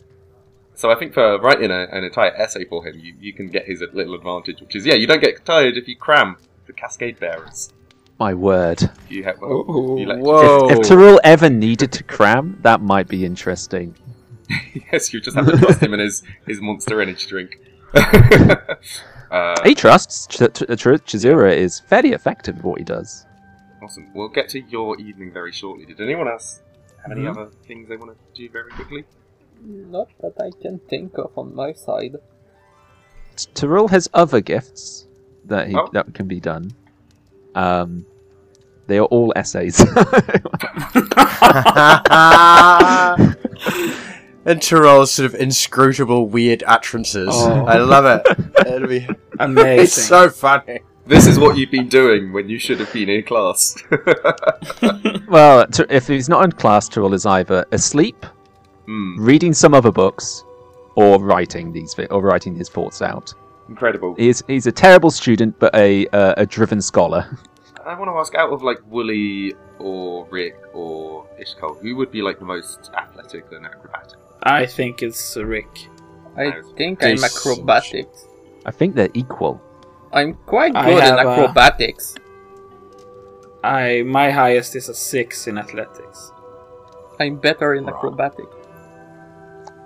[0.75, 3.65] So I think for writing a, an entire essay for him, you, you can get
[3.65, 6.35] his little advantage, which is yeah, you don't get tired if you cram
[6.67, 7.71] the Cascade Bearers.
[8.19, 8.89] My word.
[9.09, 9.99] You have well, Ooh.
[9.99, 10.69] you let, Whoa!
[10.69, 13.95] If, if Teh'rull ever needed to cram, that might be interesting.
[14.91, 17.59] yes, you just have to trust him and his his monster energy drink.
[19.31, 23.25] uh, He trusts Ch- Ch- Ch- Chizire is fairly effective at what he does.
[23.81, 24.09] awesome.
[24.13, 25.85] We'll get to your evening very shortly.
[25.85, 26.61] Did anyone else
[27.07, 27.31] have any Mhm.
[27.37, 29.05] other things they want to do very quickly?
[29.63, 32.15] Not that I can think of on my side.
[33.35, 35.07] T- Teh'rull has other gifts
[35.45, 35.89] that he Oh.
[35.93, 36.71] that can be done.
[37.55, 38.05] Um,
[38.87, 39.79] they are all essays.
[44.45, 47.29] and Teh'rull's sort of inscrutable, weird utterances.
[47.31, 47.65] Oh.
[47.65, 48.25] I love it.
[48.67, 49.07] It'll be,
[49.39, 49.83] Amazing.
[49.83, 50.79] it's so funny.
[51.07, 53.75] This is what you've been doing when you should have been in class.
[55.27, 58.25] well, Ty- if he's not in class, Teh'rull is either asleep,
[58.85, 60.43] Hmm, reading some other books,
[60.95, 63.33] or writing these or writing his thoughts out.
[63.67, 64.13] incredible.
[64.15, 67.25] He's he's a terrible student, but a uh, a driven scholar.
[67.85, 72.21] I want to ask out of like Wooly or Rick or Yshkol, who would be
[72.21, 74.17] like the most athletic and acrobatic?
[74.43, 75.87] I think it's Rick.
[76.37, 76.65] I Nice.
[76.77, 78.07] think I'm acrobatic.
[78.65, 79.61] I think they're equal.
[80.13, 82.15] I'm quite good in uh, acrobatics.
[83.63, 86.31] I my highest is a six in athletics.
[87.19, 87.95] I'm better in Right.
[87.95, 88.55] acrobatics.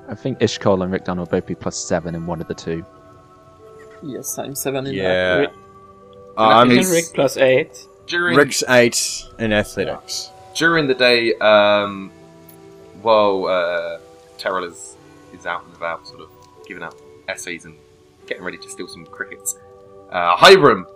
[0.10, 2.84] I think Yshkol and Rikdahn will both be plus seven in one of the two.
[4.02, 5.36] Yes, I'm seven in Yeah.
[5.38, 5.52] Rick-
[6.38, 7.86] Um, He's- And Rick plus eight.
[8.08, 10.32] During Rick's eight in athletics.
[10.56, 12.12] during the day, um,
[13.04, 14.00] while uh,
[14.40, 14.96] Teh'rull is
[15.34, 16.30] is out and about, sort of
[16.68, 16.96] giving out
[17.28, 17.76] essays and
[18.26, 19.56] getting ready to steal some crickets,
[20.12, 20.88] uh, Hiram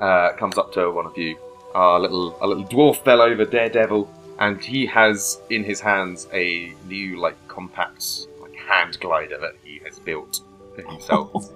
[0.00, 1.36] uh, comes up to one of you,
[1.74, 6.74] our little a little dwarf fellow, the Daredevil, and he has in his hands a
[6.86, 10.40] new like compact like hand glider that he has built
[10.74, 11.52] for himself.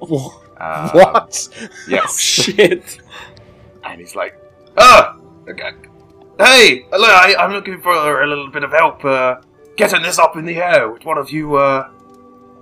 [0.58, 1.48] Uh, what?
[1.88, 2.18] Yes.
[2.20, 2.98] Shit.
[3.84, 4.38] And he's like,
[4.76, 5.16] ah,
[5.48, 5.72] okay.
[6.38, 9.36] hey, look, I, I'm looking for a little bit of help uh,
[9.76, 10.90] getting this up in the air.
[10.90, 11.88] Would one of you uh,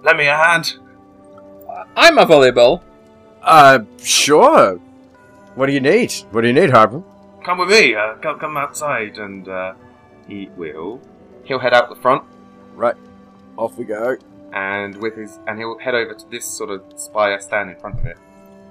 [0.03, 0.75] lend me a hand?
[1.97, 2.83] I'm available.
[3.45, 4.77] Uh, sure.
[5.55, 6.13] What do you need?
[6.31, 7.03] What do you need, Harper?
[7.45, 7.95] Come with me.
[7.95, 9.75] Uh, come, come outside, and uh,
[10.27, 11.01] he will.
[11.45, 12.25] He'll head out the front,
[12.75, 12.97] Right.
[13.57, 14.17] Off we go.
[14.53, 17.99] and with his, and he'll head over to this sort of spire stand in front
[18.01, 18.17] of it,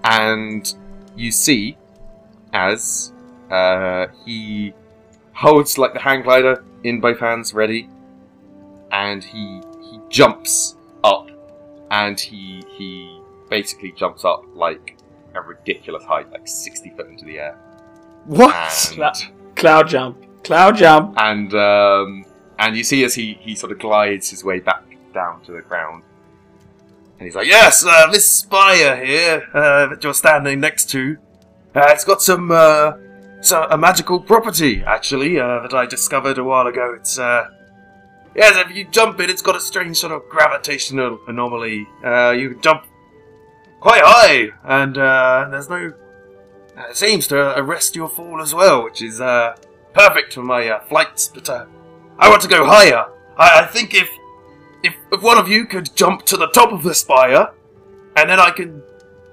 [0.03, 0.73] and
[1.15, 1.77] you see
[2.51, 3.13] as
[3.51, 4.73] uh, he
[5.33, 7.87] holds like the hang glider in both hands, ready,
[8.91, 11.29] and he he jumps up,
[11.91, 13.12] and he he
[13.57, 14.97] basically jumps up like
[15.35, 17.55] a ridiculous height, like sixty foot into the air,
[18.25, 18.55] What?
[18.97, 20.15] and Cloud jump.
[20.43, 21.13] Cloud jump.
[21.29, 22.25] and um,
[22.57, 25.61] and you see as he he sort of glides his way back down to the
[25.61, 26.03] ground,
[27.19, 31.17] and he's like, "Yes, uh, this spire here uh, that you're standing next to,
[31.75, 32.93] uh, it's got some uh,
[33.41, 36.85] so a magical property actually uh, that I discovered a while ago.
[36.99, 37.43] It's uh,
[38.35, 41.87] yes, if you jump it, it's got a strange sort of gravitational anomaly.
[42.03, 42.81] Uh, you can jump
[43.83, 45.93] quite high, and uh, there's no.
[46.89, 49.55] It seems to arrest your fall as well, which is uh,
[49.93, 51.65] perfect for my uh, flights, but uh,
[52.17, 53.05] I want to go higher.
[53.37, 54.09] I, I think if,
[54.83, 57.51] if if one of you could jump to the top of the spire,
[58.15, 58.81] and then I can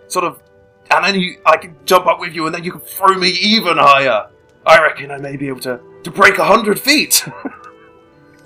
[0.08, 0.42] sort of,
[0.90, 3.28] and then you, I can jump up with you, and then you can throw me
[3.28, 4.28] even higher.
[4.66, 7.24] I reckon I may be able to to break a hundred feet.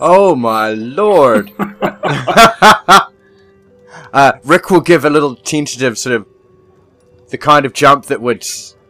[0.01, 1.53] Oh my lord.
[4.15, 6.27] uh, Rick will give a little tentative sort of
[7.29, 8.47] the kind of jump that would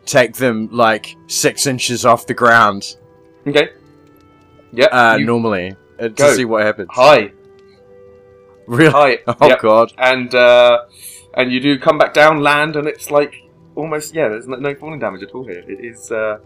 [0.06, 2.96] take them like six inches off the ground
[3.46, 3.70] okay.
[4.72, 4.87] Yeah.
[4.92, 6.88] uh, normally uh, to see what happens.
[6.92, 7.32] Hi.
[8.66, 8.90] Really?
[8.92, 9.18] Hi.
[9.40, 9.60] Oh Yep.
[9.60, 9.92] god.
[9.98, 10.84] And uh,
[11.34, 13.34] and you do come back down, land, and it's like
[13.76, 14.28] almost yeah.
[14.28, 15.62] There's no, no falling damage at all here.
[15.66, 16.10] It is.
[16.10, 16.38] Uh,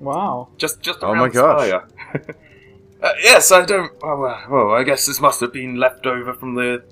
[0.00, 0.48] Wow.
[0.56, 1.70] Just, just Oh around my the gosh.
[3.02, 3.92] uh, yes, I don't.
[4.02, 4.16] Oh,
[4.50, 6.82] well, I guess this must have been left over from the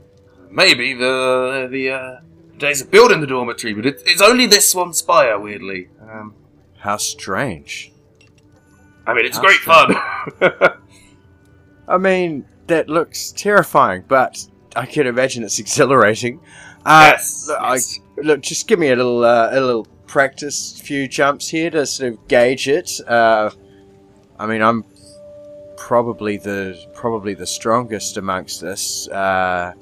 [0.51, 2.21] maybe the the uh,
[2.59, 5.39] days of building the dormitory, but it, it's only this one spire.
[5.39, 6.35] Weirdly, um,
[6.79, 7.93] How strange.
[9.07, 9.97] I mean, it's How great strange.
[10.41, 10.71] fun.
[11.89, 14.45] I mean, that looks terrifying, but
[14.77, 16.41] I can imagine it's exhilarating.
[16.85, 17.99] Uh, yes, I- yes.
[18.19, 22.13] look, just give me a little, uh, a little practice, few jumps here to sort
[22.13, 22.91] of gauge it.
[23.07, 23.51] Uh,
[24.39, 24.85] I mean, I'm
[25.77, 29.09] probably the probably the strongest amongst us.
[29.09, 29.73] Uh,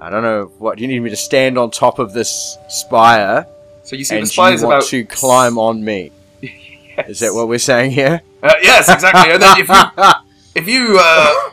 [0.00, 3.46] I don't know what do you need me to stand on top of this spire,
[3.84, 6.10] So you see, and the spire's you want about to climb on me.
[6.96, 7.08] Yes.
[7.08, 8.20] Is that what we're saying here?
[8.42, 9.32] Uh, yes, exactly.
[9.32, 9.74] and then if you
[10.54, 11.50] if you uh,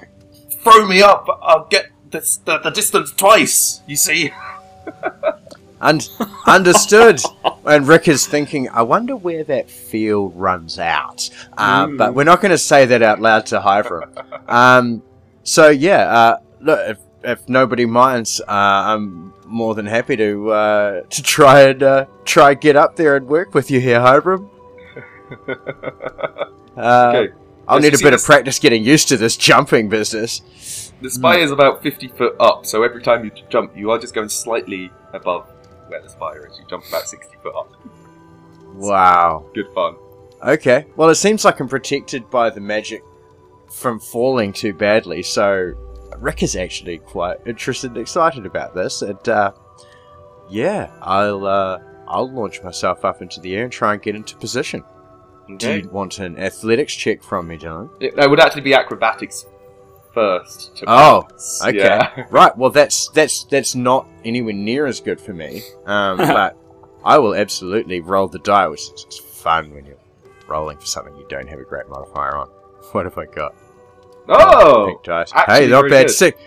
[0.63, 3.81] throw me up, I'll get this, the, the distance twice.
[3.87, 4.31] You see.
[5.79, 6.09] And
[6.47, 7.21] understood.
[7.65, 11.29] and Rick is thinking, I wonder where that field runs out.
[11.55, 11.97] Uh, Mm.
[11.99, 14.49] But we're not going to say that out loud to Hyvram.
[14.49, 15.03] um,
[15.43, 21.23] so yeah, uh, look, if, nobody minds, uh, I'm more than happy to uh, to
[21.23, 24.49] try and uh, try get up there and work with you here, Hyvram.
[26.77, 27.33] Uh, Okay.
[27.67, 30.93] I'll need a bit of practice getting used to this jumping business.
[31.01, 34.13] The spire is about 50 foot up, so every time you jump, you are just
[34.13, 35.49] going slightly above
[35.87, 36.57] where the spire is.
[36.57, 37.73] You jump about 60 foot up.
[38.75, 39.49] Wow.
[39.53, 39.95] Good fun.
[40.41, 40.85] Okay.
[40.95, 43.03] Well, it seems like I'm protected by the magic
[43.69, 45.73] from falling too badly, so
[46.19, 49.01] Rick is actually quite interested and excited about this.
[49.01, 49.51] And uh,
[50.49, 54.35] yeah, I'll uh, I'll launch myself up into the air and try and get into
[54.37, 54.83] position.
[55.57, 57.89] Do you want an athletics check from me, John?
[58.01, 59.45] It, that would actually be acrobatics
[60.13, 60.75] first.
[60.77, 61.61] To Oh, pass.
[61.65, 61.77] Okay.
[61.77, 62.25] Yeah.
[62.29, 62.55] Right.
[62.57, 65.61] Well, that's that's that's not anywhere near as good for me.
[65.85, 66.57] Um, but
[67.05, 69.95] I will absolutely roll the die, which is fun when you're
[70.49, 72.49] rolling for something you don't have a great modifier on.
[72.93, 73.53] What have I got?
[74.29, 74.87] Oh!
[74.87, 75.31] Pink dice.
[75.47, 76.09] hey, not bad.
[76.09, 76.39] Six,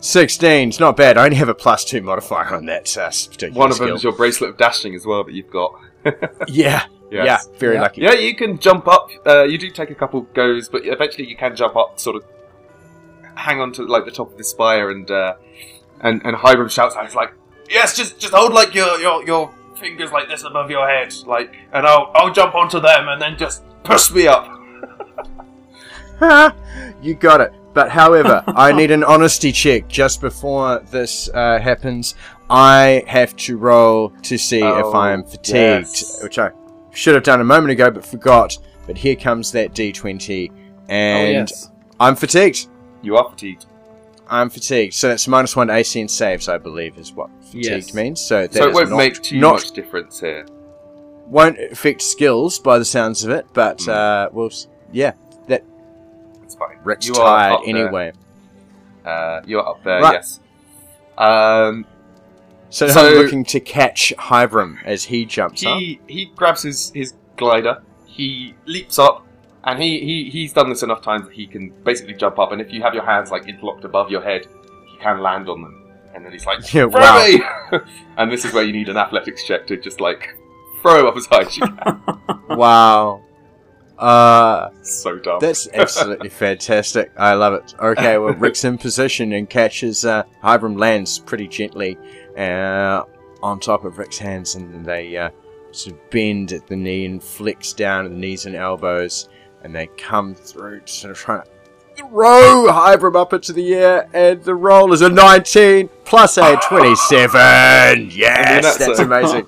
[0.00, 1.18] 16's not bad.
[1.18, 3.10] I only have a plus two modifier on that uh,
[3.52, 3.86] One of skill.
[3.88, 5.72] them is your bracelet of dashing as well that you've got.
[6.48, 7.26] Yeah, Yes.
[7.50, 7.82] yeah, very Yeah.
[7.82, 8.00] lucky.
[8.02, 9.10] Yeah, you can jump up.
[9.26, 12.24] Uh, you do take a couple goes, but eventually you can jump up, sort of
[13.34, 15.34] hang on to like the top of the spire, and uh,
[16.00, 17.32] and and Hiram shouts out, "He's like,
[17.68, 21.54] yes, just just hold like your your your fingers like this above your head, like,
[21.72, 24.46] and I'll I'll jump onto them, and then just push me up."
[27.02, 27.52] you got it.
[27.74, 32.14] But however, I need an honesty check just before this uh, happens.
[32.50, 36.22] I have to roll to see if Oh, I am fatigued, yes.
[36.22, 36.50] which I
[36.92, 38.56] should have done a moment ago but forgot.
[38.86, 40.54] But here comes that d20, oh
[40.88, 41.70] and yes.
[42.00, 42.68] I'm fatigued.
[43.02, 43.66] You are fatigued.
[44.30, 44.94] I'm fatigued.
[44.94, 47.94] So that's minus one AC and saves, I believe, is what fatigued Yes.
[47.94, 48.20] means.
[48.20, 50.46] So that so it won't not, make too not much difference here.
[51.26, 53.46] won't affect skills by the sounds of it.
[53.52, 53.88] But Mm.
[53.88, 54.50] uh, well,
[54.90, 55.12] yeah,
[56.58, 56.78] fine.
[56.84, 58.12] Rick's You tired anyway.
[59.04, 60.12] Uh, you're up there, Right.
[60.14, 60.40] yes.
[61.16, 61.86] Um,
[62.70, 65.78] So, So- I'm looking to catch Hybrim as he jumps up.
[65.78, 69.24] he he grabs his, his glider, he leaps up,
[69.64, 72.52] and he, he he's done this enough times that he can basically jump up.
[72.52, 74.46] And if you have your hands like interlocked above your head,
[74.90, 75.84] he can land on them.
[76.14, 77.26] And then he's like, Yeah, "Throw wow.
[77.72, 77.78] me!"
[78.18, 80.36] and this is where you need an athletics check to just like
[80.82, 82.02] throw him up as high as you can.
[82.50, 83.22] wow.
[83.98, 85.38] Uh, so dumb.
[85.40, 87.10] that's absolutely fantastic.
[87.16, 87.74] I love it.
[87.80, 91.98] Okay, well, Rick's in position and catches uh, Hybrim lands pretty gently
[92.36, 93.02] uh,
[93.42, 95.30] on top of Rick's hands, and they uh,
[95.72, 99.28] sort of bend at the knee and flex down at the knees and elbows,
[99.62, 101.48] and they come through, sort of trying to
[101.96, 108.10] throw Hybrim up into the air, and the roll is a 19 plus a 27.
[108.12, 109.46] Yes, that's that's amazing.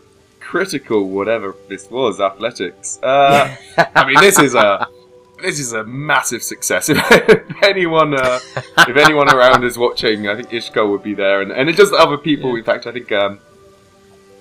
[0.51, 2.99] Critical, whatever this was, athletics.
[3.05, 3.55] Uh,
[3.95, 4.89] I mean, this is a
[5.43, 6.91] this is a massive success.
[7.61, 8.41] If anyone, uh,
[8.89, 12.19] if anyone around is watching, I think Yshkol would be there, and, and just other
[12.19, 12.57] people.
[12.57, 13.39] In fact, I think um,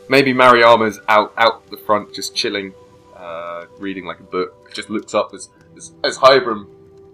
[0.10, 2.74] maybe Mariama's out out the front, just chilling,
[3.16, 4.74] uh, reading like a book.
[4.74, 6.66] Just looks up as as, as Hybrim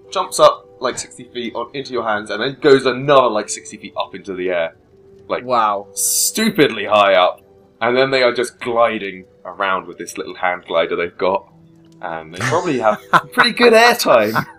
[0.09, 3.75] jumps up like sixty feet on, into your hands, and then goes another like sixty
[3.75, 4.77] feet up into the air,
[5.27, 5.87] like wow.
[5.93, 7.41] stupidly high up,
[7.81, 11.51] and then they are just gliding around with this little hand glider they've got,
[12.01, 13.01] and they probably have
[13.33, 14.45] pretty good airtime.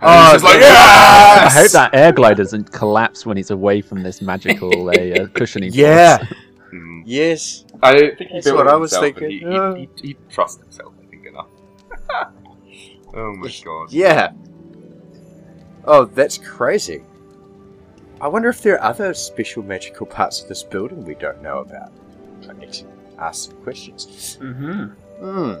[0.00, 0.76] And Oh, he's just like, it's-
[1.56, 5.70] I hope that air glider doesn't collapse when he's away from this magical uh, cushiony.
[5.72, 6.18] Yeah.
[6.18, 6.30] force.
[6.70, 7.00] Hmm.
[7.04, 7.64] Yes.
[7.82, 9.30] I don't think he That's built what I was himself, thinking.
[9.30, 9.74] He, Yeah.
[9.74, 11.46] he, he, he trusts himself, I think, enough.
[13.12, 13.90] oh my god.
[13.92, 14.30] Yeah.
[15.84, 17.02] Oh, that's crazy.
[18.20, 21.58] I wonder if there are other special magical parts of this building we don't know
[21.58, 21.92] about.
[22.48, 22.86] I need to
[23.18, 24.38] ask some questions.
[24.40, 24.84] Mm-hmm.
[25.24, 25.54] Hmm.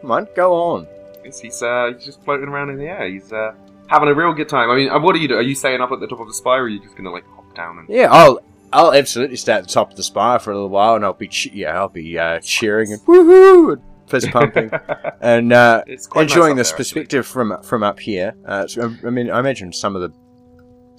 [0.00, 0.86] Come on, go on.
[1.24, 3.08] He's, he's, uh, he's just floating around in the air.
[3.08, 3.52] He's uh,
[3.86, 4.70] having a real good time.
[4.70, 5.40] I mean, uh, what are you doing?
[5.40, 7.10] Are you staying up at the top of the spire, or are you just gonna
[7.10, 7.88] like hop down and?
[7.88, 8.40] Yeah, I'll
[8.72, 11.12] I'll absolutely stay at the top of the spire for a little while, and I'll
[11.12, 14.70] be che- yeah, I'll be uh, cheering and woohoo and fist pumping
[15.20, 16.84] and uh, it's quite nice enjoying this there, actually.
[17.02, 18.34] perspective from from up here.
[18.46, 20.12] Uh, so, I mean, I imagine some of the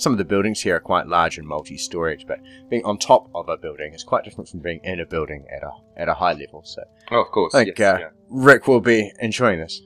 [0.02, 2.40] some of the buildings here are quite large and multi-storied, but
[2.70, 5.62] being on top of a building is quite different from being in a building at
[5.64, 6.64] a at a high level.
[6.66, 6.82] So
[7.12, 7.54] Oh, of course.
[7.54, 8.10] I think yes, uh, yeah.
[8.30, 9.80] Rick will be enjoying this.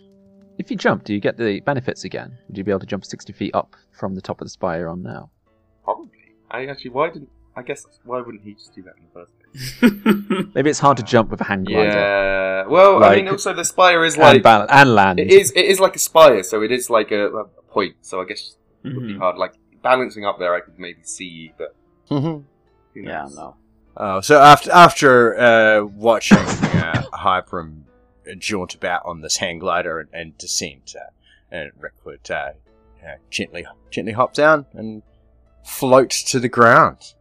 [0.58, 2.38] If you jump, do you get the benefits again?
[2.48, 4.88] Would you be able to jump 60 feet up from the top of the spire
[4.88, 5.30] on now?
[5.84, 6.10] Probably.
[6.50, 7.30] I actually, why didn't?
[7.58, 10.46] I guess why wouldn't he just do that in the first place?
[10.56, 11.90] Maybe it's hard to jump with a hang glider.
[11.90, 12.68] Yeah.
[12.68, 15.20] Well, I mean, also the spire is And, like and land.
[15.20, 15.52] it is.
[15.52, 17.96] It is like a spire, so it is like a, a point.
[18.02, 19.20] So I guess it would be Mhm.
[19.20, 19.38] hard.
[19.38, 19.54] Like,
[19.86, 21.76] balancing up there, I could maybe see, but
[22.10, 22.44] Mhm.
[22.94, 23.56] who Yeah, no.
[23.96, 27.84] Oh, so after after uh, watching uh, Hyperum
[28.40, 31.10] jaunt about on this hang glider and, and descend, uh,
[31.52, 32.52] and Rick would uh,
[33.06, 35.04] uh, gently gently hop down and
[35.64, 37.14] float to the ground.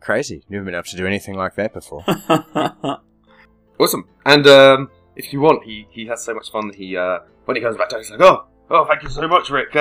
[0.00, 0.44] Crazy!
[0.48, 2.04] Never been able to do anything like that before.
[3.78, 4.08] Awesome.
[4.24, 7.56] And um, if you want, he, he has so much fun that he uh, when
[7.56, 9.76] he comes back down, he's like, "Oh, oh, thank you so much, Rick.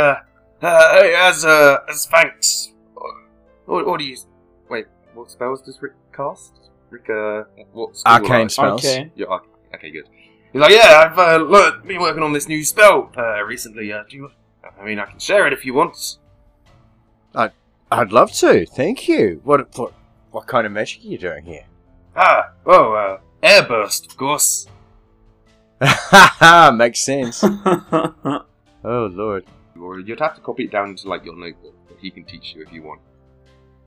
[0.61, 2.71] Uh, uh, as uh, as thanks.
[3.65, 4.17] What, what do you?
[4.69, 6.53] Wait, what spells does Rick cast?
[6.89, 7.43] Rick, uh,
[7.73, 8.85] what school Arcane spells.
[8.85, 9.11] okay.
[9.15, 10.07] Yeah, okay, okay, good.
[10.53, 13.91] He's like, yeah, I've uh, learned, been working on this new spell uh, recently.
[13.91, 14.31] Uh, do you?
[14.79, 16.17] I mean, I can share it if you want.
[17.91, 18.65] I'd love to.
[18.65, 19.41] Thank you.
[19.43, 19.93] What what
[20.31, 21.65] what kind of magic are you doing here?
[22.15, 24.67] Ah, oh, uh, airburst, of course.
[26.73, 27.43] Makes sense.
[28.87, 29.45] Oh lord.
[29.79, 32.53] Or you'd have to copy it down into like your notebook, but he can teach
[32.55, 33.01] you if you want.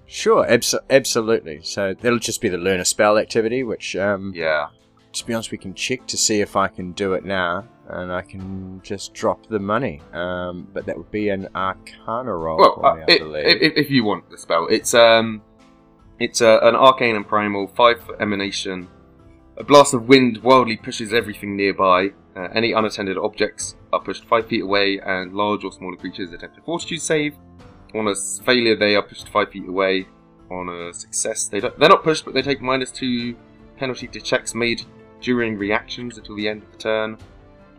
[0.07, 1.61] Sure, abso- absolutely.
[1.63, 4.69] So that'll just be the learn a spell activity, which, um, Yeah.
[5.13, 8.13] to be honest, we can check to see if I can do it now, and
[8.13, 10.01] I can just drop the money.
[10.15, 13.47] Um, but that would be an Arcana roll Well, uh, me, I i- believe.
[13.63, 15.43] if, if you want the spell, it's um,
[16.19, 18.89] it's uh, an arcane and primal, five emanation.
[19.57, 22.13] A blast of wind wildly pushes everything nearby.
[22.37, 26.59] Uh, any unattended objects are pushed five feet away, and large or smaller creatures attempt
[26.59, 27.35] a fortitude save.
[27.95, 28.15] On a
[28.45, 30.07] failure, they are pushed five feet away.
[30.51, 33.37] On a success, they don't, they're not pushed, but they take minus two
[33.77, 34.83] penalty to checks made
[35.21, 37.19] during reactions until the end of the turn.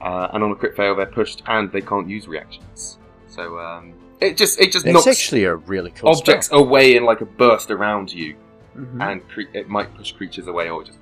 [0.02, 2.98] Uh, and on a crit fail, they're pushed and they can't use reactions.
[3.28, 6.60] So um, it just it just That's knocks actually a really cool objects spell.
[6.60, 8.36] away in like a burst around you,
[8.78, 9.02] Mhm.
[9.12, 11.00] and cre- it might push creatures away or just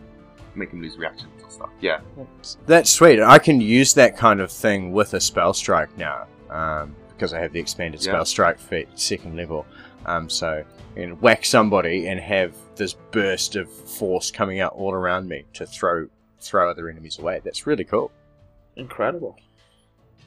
[0.55, 1.69] make them lose reactions or stuff.
[1.81, 1.99] Yeah,
[2.65, 3.21] That's sweet.
[3.21, 7.39] I can use that kind of thing with a spell strike now, um, because I
[7.39, 8.11] have the expanded Yeah.
[8.11, 9.65] spell strike for second level.
[10.05, 10.63] Um, so
[10.95, 15.43] I can whack somebody and have this burst of force coming out all around me
[15.53, 16.07] to throw
[16.39, 17.41] throw other enemies away.
[17.43, 18.11] That's really cool.
[18.75, 19.35] Incredible.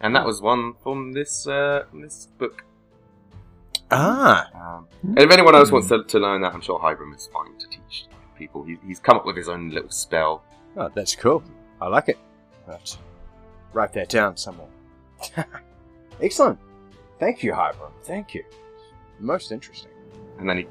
[0.00, 2.64] and that was one from this uh, this book.
[3.92, 7.28] Ah, Um, and if anyone else wants to, to learn that, I'm sure Hybrim is
[7.32, 8.06] fine to teach
[8.38, 8.62] people.
[8.64, 10.44] He, he's come up with his own little spell.
[10.76, 11.42] Oh, that's cool.
[11.80, 12.18] I like it.
[12.66, 12.96] Right.
[13.72, 14.68] Write that down somewhere.
[16.22, 16.58] Excellent.
[17.18, 17.92] Thank you, Hybrim.
[18.04, 18.44] Thank you.
[19.18, 19.90] Most interesting.
[20.38, 20.66] And then he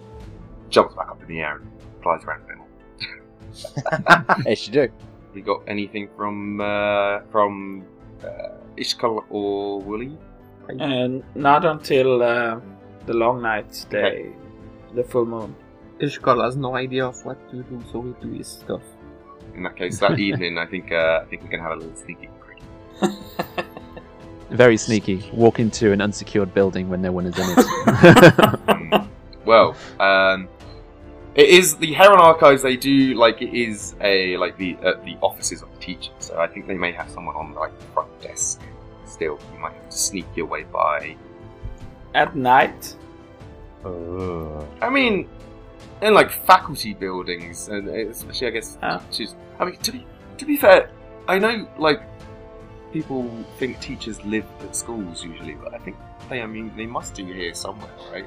[0.70, 1.70] jumps back up in the air and
[2.02, 4.46] flies around a bit more.
[4.48, 4.90] As you do.
[5.32, 7.86] We got anything from uh, from
[8.24, 10.18] uh, Yshkol or Wooly?
[10.68, 12.60] And not until uh,
[13.06, 14.32] the long night day,
[14.96, 15.56] the full moon.
[16.00, 18.82] Yshkol has no idea of what to do, so we do his stuff.
[19.56, 21.96] In that case, that evening, I think uh, I think we can have a little
[21.96, 22.30] sneaky.
[24.50, 25.30] Very sneaky.
[25.34, 28.60] Walk into an unsecured building when no one is in it.
[28.68, 29.10] Um,
[29.46, 30.48] well, um,
[31.36, 32.62] it is the Heron Archives.
[32.62, 36.12] They do like it is a like the uh, the offices of the teachers.
[36.20, 38.62] So I think they may have someone on like the front desk.
[39.06, 41.16] Still, you might have to sneak your way by.
[42.16, 42.96] At night,
[43.86, 44.68] Oh.
[44.82, 45.30] I mean,
[46.02, 49.02] in like faculty buildings, and especially I guess Ah.
[49.12, 49.36] teachers.
[49.60, 50.06] I mean, to be
[50.38, 50.90] to be fair,
[51.28, 52.02] I know like
[52.94, 55.96] people think teachers live at schools usually, but I think
[56.30, 56.42] they.
[56.42, 58.26] I mean, they must do here somewhere, right?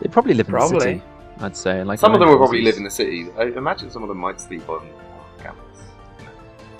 [0.00, 0.80] they probably live in the Probably.
[0.80, 1.02] city.
[1.40, 1.82] I'd say.
[1.82, 3.26] Like Some of them will probably live in the city.
[3.36, 4.88] I imagine some of them might sleep on
[5.42, 5.80] campus.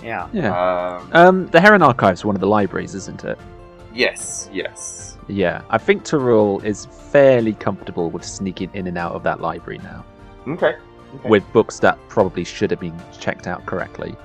[0.02, 0.28] yeah.
[0.32, 0.98] Yeah.
[1.00, 3.38] Um, Um, the Heron Archives, one of the libraries, isn't it?
[3.92, 5.17] yes, yes.
[5.28, 5.62] Yeah.
[5.70, 10.04] I think Teh'rull is fairly comfortable with sneaking in and out of that library now,
[10.46, 10.74] Okay.
[11.14, 11.28] okay.
[11.28, 14.16] with books that probably should have been checked out correctly,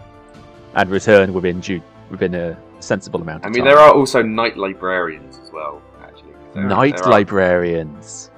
[0.75, 3.73] and returned within due within a sensible amount of I mean, time.
[3.73, 5.81] there are also night librarians as well.
[6.01, 8.29] Actually, There- night there librarians.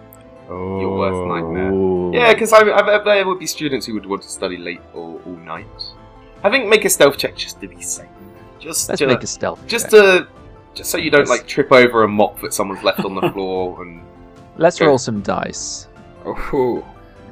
[0.47, 0.79] Oh.
[0.79, 1.71] Your worst nightmare.
[1.71, 2.11] Ooh.
[2.13, 5.19] Yeah, because I, I there would be students who would want to study late or
[5.25, 5.65] all night.
[6.43, 8.07] I think make a stealth check just to be safe.
[8.59, 9.65] Just Let's to, make a stealth.
[9.65, 9.91] just check.
[10.01, 10.27] to
[10.75, 13.81] just so you don't like trip over a mop that someone's left on the floor
[13.81, 14.01] and
[14.57, 14.85] Let's Okay.
[14.87, 15.87] roll some dice.
[16.25, 16.83] Oh,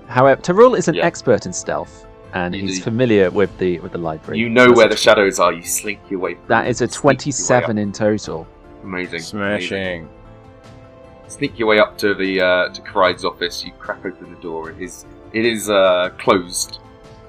[0.08, 1.06] However, Teh'rull is an Yeah.
[1.06, 2.84] expert in stealth, and You he's do.
[2.84, 4.39] familiar with the with the library.
[4.39, 5.54] you know That's where a- the shadows are.
[5.54, 6.34] You slink your way.
[6.34, 8.46] through That is a sneak your way twenty-seven in total.
[8.84, 9.10] Amazing.
[9.14, 9.22] amazing.
[9.22, 10.10] Smashing.
[11.28, 13.64] Sneak your way up to the uh, to Cride's office.
[13.64, 14.70] You crack open the door.
[14.72, 16.80] It is it is uh, closed.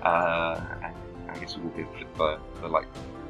[0.03, 0.61] Uh,
[1.31, 2.87] I guess you will be able to flick the, the light.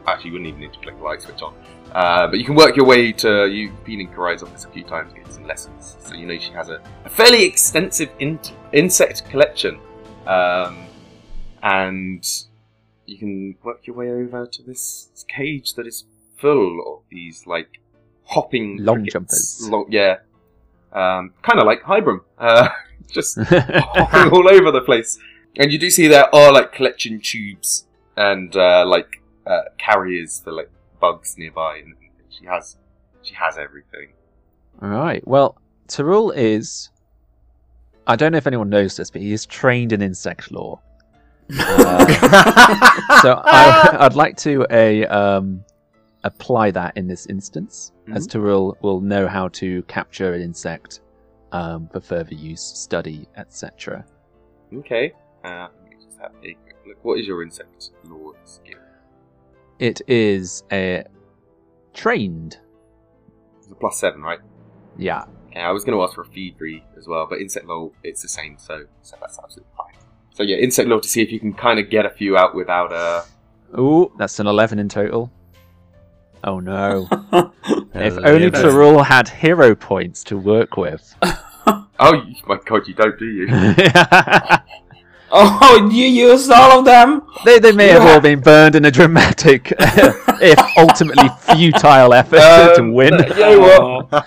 [0.07, 1.55] Actually, you wouldn't even need to flick the light switch on.
[1.95, 3.47] Uh, but you can work your way to.
[3.47, 5.97] You've been in Cride's office a few times, getting some lessons.
[6.01, 8.41] So you know she has a, a fairly extensive in-
[8.73, 9.79] insect collection,
[10.27, 10.87] um,
[11.63, 12.27] and
[13.07, 16.05] you can work your way over to this cage that is
[16.37, 17.81] full of these like
[18.25, 19.13] hopping Long crickets.
[19.13, 19.69] jumpers.
[19.71, 20.17] Long, yeah.
[20.93, 22.71] um, kind of like Hybrim, uh,
[23.13, 25.19] just hopping all over the place.
[25.57, 27.87] And you do see there are like collection tubes
[28.17, 30.71] and uh, like uh, carriers for like
[31.05, 31.95] bugs nearby, and
[32.31, 32.77] she has
[33.23, 34.09] she has everything.
[34.81, 35.27] All right.
[35.27, 35.57] Well,
[35.89, 36.91] Teh'rull is.
[38.07, 40.81] I don't know if anyone knows this, but he is trained in insect lore.
[41.51, 45.63] Uh, so I, I'd like to a um,
[46.23, 51.01] apply that in this instance, as Teh'rull will know how to capture an insect
[51.53, 54.07] um, for further use, study, etc.
[54.73, 55.13] Okay.
[55.45, 57.05] Uh, let me just have a quick look.
[57.05, 58.84] What is your insect lore skill?
[59.79, 61.05] It is a
[61.93, 62.59] trained.
[63.59, 64.39] It's a plus seven, right?
[64.97, 65.25] Yeah.
[65.51, 68.23] Okay, I was going to ask for a thievery as well, but insect lore it's
[68.23, 69.95] the same, so so that's absolutely fine.
[70.35, 72.55] So yeah, insect lore to see if you can kind of get a few out
[72.55, 73.25] without a.
[73.79, 75.31] Ooh, that's an eleven in total.
[76.45, 77.09] Oh no!
[77.95, 81.15] if only Teh'rull had hero points to work with.
[81.97, 83.47] Oh my god, you don't, do you?
[85.35, 87.23] oh, you used all of them?
[87.45, 92.81] They, they may have all been burned in a dramatic, if ultimately futile effort to
[92.81, 93.15] Um, win.
[93.15, 94.27] You know what?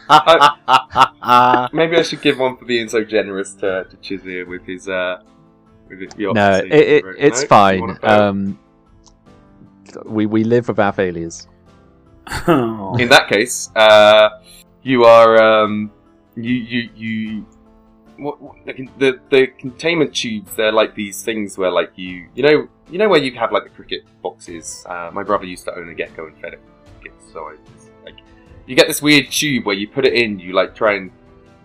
[1.21, 4.87] Uh, Maybe I should give one for being so generous to, to Chizire with his
[4.87, 5.21] uh
[5.89, 7.97] with his No, it, it, it's You fine.
[8.03, 8.59] Um,
[10.05, 11.47] we we live with our failures.
[12.47, 14.29] In that case, uh,
[14.83, 15.91] you are um,
[16.35, 17.45] you you you.
[18.17, 22.43] What, what- the, the the containment tubes they're like these things where like you you
[22.43, 25.75] know you know where you have like the cricket boxes uh, my brother used to
[25.75, 26.61] own a gecko and fed it
[26.99, 27.55] crickets so I,
[28.05, 28.15] like
[28.65, 31.11] you get this weird tube where you put it in you like try and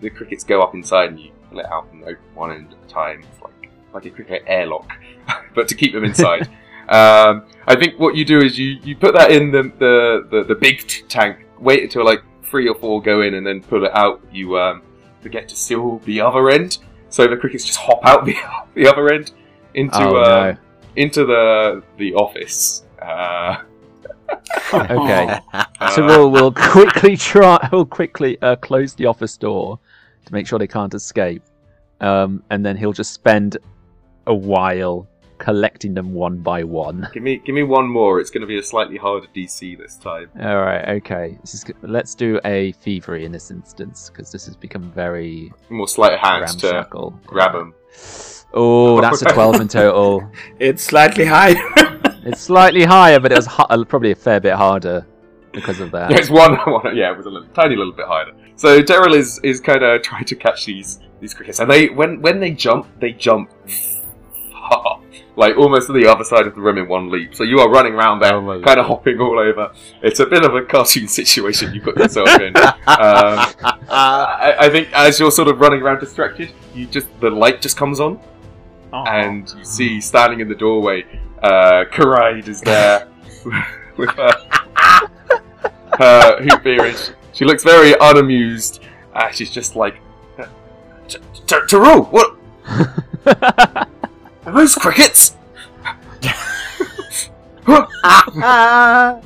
[0.01, 2.85] the crickets go up inside and you pull it out and open one end at
[2.85, 4.91] a time it's like like a cricket airlock
[5.55, 6.41] but to keep them inside
[6.89, 10.43] um, I think what you do is you, you put that in the the, the,
[10.43, 13.85] the big t- tank, wait until like three or four go in, and then pull
[13.85, 14.21] it out.
[14.33, 14.81] You um,
[15.23, 16.77] forget to seal the other end,
[17.09, 18.35] so the crickets just hop out the,
[18.75, 19.31] the other end
[19.73, 20.57] into oh uh, no!
[20.95, 22.83] into the the office.
[23.01, 23.63] Uh,
[24.73, 25.39] Okay,
[25.93, 27.57] so we'll we'll quickly try.
[27.71, 29.79] we'll quickly uh, close the office door
[30.25, 31.43] to make sure they can't escape,
[32.01, 33.57] um, and then he'll just spend
[34.27, 35.07] a while
[35.37, 37.09] collecting them one by one.
[37.13, 38.19] give me give me one more.
[38.19, 40.29] It's going to be a slightly harder DC this time.
[40.39, 41.37] All right, okay.
[41.41, 45.87] This is, let's do a thievery in this instance because this has become very More
[45.87, 47.73] sleight of hand to grab them.
[48.53, 50.29] Oh, that's a 12 in total.
[50.59, 51.55] It's slightly higher.
[52.25, 55.05] It's slightly higher, but it was ha- uh, probably a fair bit harder
[55.51, 56.09] because of that.
[56.09, 56.95] Yeah, it's one, one.
[56.95, 58.31] Yeah, it was a little, tiny little bit harder.
[58.55, 62.21] So Teh'rull is is kind of trying to catch these these crickets, and they when
[62.21, 63.51] when they jump, they jump
[65.35, 67.35] like almost to the other side of the room in one leap.
[67.35, 69.71] So you are running around there, Oh kind of hopping all over.
[70.01, 72.55] It's a bit of a cartoon situation you put yourself in.
[72.57, 77.61] um, I, I think as you're sort of running around distracted, you just the light
[77.61, 78.19] just comes on,
[78.91, 81.03] and you see standing in the doorway,
[81.41, 83.07] uh, Karaid is there
[83.97, 84.31] with her,
[85.97, 87.13] her hoop earrings.
[87.33, 88.83] She looks very unamused.
[89.13, 89.95] Uh, she's just like,
[91.07, 91.17] "T-
[91.47, 92.37] T- what?
[94.45, 95.35] Are those crickets?
[97.65, 97.85] Huh?
[98.03, 99.21] uh,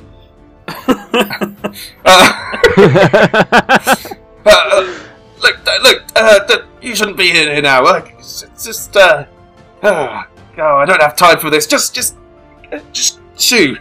[4.44, 4.98] uh,
[5.42, 7.84] look, uh, look, uh, you shouldn't be in here now.
[7.96, 9.24] It's it's just, uh,
[9.82, 10.22] uh,
[10.58, 11.66] oh, I don't have time for this.
[11.66, 12.16] Just, just,
[12.72, 13.76] uh, just shoo.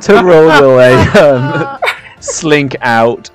[0.00, 1.78] Teh'rull will uh, um,
[2.20, 3.30] slink out,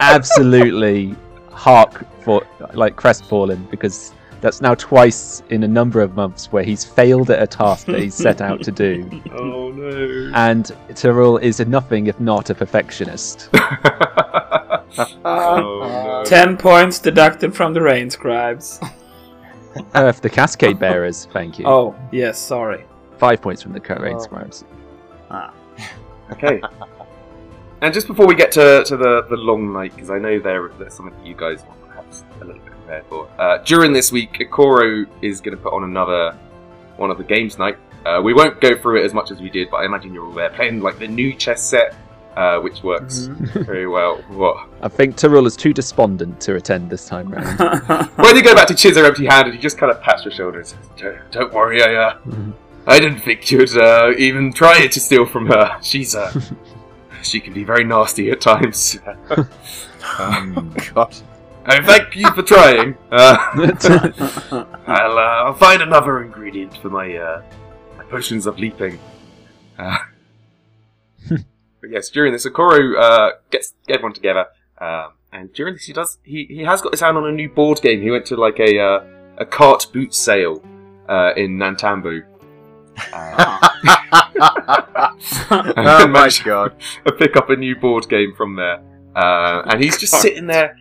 [0.00, 1.14] absolutely
[1.50, 4.12] hark for like crestfallen because
[4.42, 7.98] that's now twice in a number of months where he's failed at a task that
[8.00, 10.30] he's set out to do, Oh no.
[10.34, 13.48] and Teh'rull is a nothing if not a perfectionist.
[13.54, 14.84] oh
[15.24, 16.22] no.
[16.26, 18.80] Ten points deducted from the rain scribes.
[19.94, 21.64] Uh, for the Cascade Bearers, thank you.
[21.66, 22.84] Oh, yes, sorry.
[23.18, 24.22] Five points from the current rain Oh.
[24.22, 24.64] scribes.
[25.30, 25.52] Ah.
[26.32, 26.60] Okay.
[27.80, 30.68] And just before we get to, to the, the long night, because I know there,
[30.78, 33.40] there's something that you guys want perhaps a little bit prepared for.
[33.40, 36.36] Uh, during this week, Ikoro is going to put on another
[36.96, 37.78] one of the games night.
[38.04, 40.26] Uh, we won't go through it as much as we did, but I imagine you're
[40.26, 41.94] all there playing like the new chess set,
[42.36, 44.16] uh, which works very well.
[44.28, 44.68] What?
[44.82, 47.58] I think Teh'rull is too despondent to attend this time round.
[48.16, 50.66] When you go back to Chizire empty-handed, he just kind of pats your shoulder and
[50.66, 52.18] says, "Don't, don't worry, I, uh,
[52.86, 55.78] I didn't think you'd uh, even try to steal from her.
[55.80, 56.32] She's uh,
[57.22, 58.98] she can be very nasty at times.
[60.18, 61.14] Um, God.
[61.64, 62.96] I thank you for trying.
[63.12, 63.36] Uh,
[64.86, 67.42] I'll, uh, I'll find another ingredient for my uh,
[67.98, 68.98] my potions of leaping.
[69.78, 69.98] Uh,
[71.28, 74.46] but yes, during this, Okoro uh, gets everyone together,
[74.78, 77.50] um, and during this, he does he, he has got his hand on a new
[77.50, 78.00] board game.
[78.00, 79.04] He went to like a uh,
[79.36, 80.64] a cart boot sale
[81.06, 82.24] uh, in Nantambu.
[83.12, 83.58] Uh,
[85.50, 86.74] oh my god.
[87.06, 88.82] I pick up a new board game from there,
[89.14, 90.78] uh, and he's just sitting there.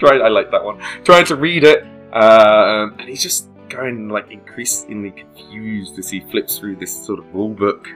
[0.00, 0.80] Trying, I like that one.
[1.04, 6.58] Trying to read it, uh, and he's just going like increasingly confused as he flips
[6.58, 7.88] through this sort of rule book.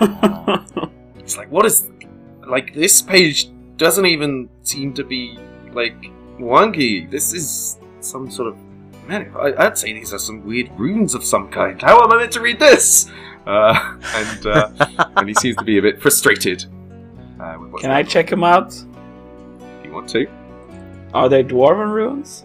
[1.30, 1.88] It's like, what is
[2.48, 5.38] like this page doesn't even seem to be
[5.72, 5.94] like
[6.40, 7.08] wonky.
[7.08, 8.58] This is some sort of
[9.06, 9.32] man.
[9.38, 11.80] I, I'd say these are some weird runes of some kind.
[11.80, 13.08] How am I meant to read this?
[13.46, 14.70] Uh, and uh,
[15.16, 16.64] and he seems to be a bit frustrated.
[17.40, 18.74] Uh, Can I check him out?
[18.74, 20.26] If you want to?
[21.14, 22.44] Are they dwarven runes?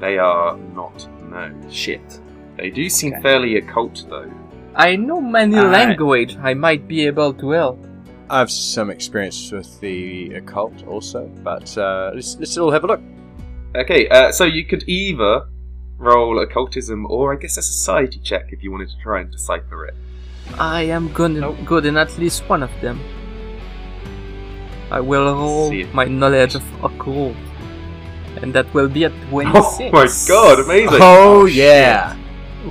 [0.00, 1.06] They are not.
[1.30, 2.20] No, Shit.
[2.56, 3.22] they do seem Okay.
[3.22, 4.30] fairly occult though.
[4.74, 5.72] I know many Alright.
[5.72, 6.36] language.
[6.42, 7.84] I might be able to help.
[8.30, 12.86] I have some experience with the occult also, but uh, let's, let's all have a
[12.86, 13.00] look.
[13.76, 15.46] Okay, uh, so you could either
[15.98, 19.86] roll occultism or I guess a society check if you wanted to try and decipher
[19.86, 19.94] it.
[20.58, 21.56] I am good, Nope.
[21.64, 23.00] good in at least one of them.
[24.90, 25.92] I will roll See it.
[25.94, 27.36] my knowledge of occult.
[28.42, 29.54] And that will be at 26.
[29.80, 30.98] Oh my god, amazing!
[31.00, 32.16] Oh, yeah!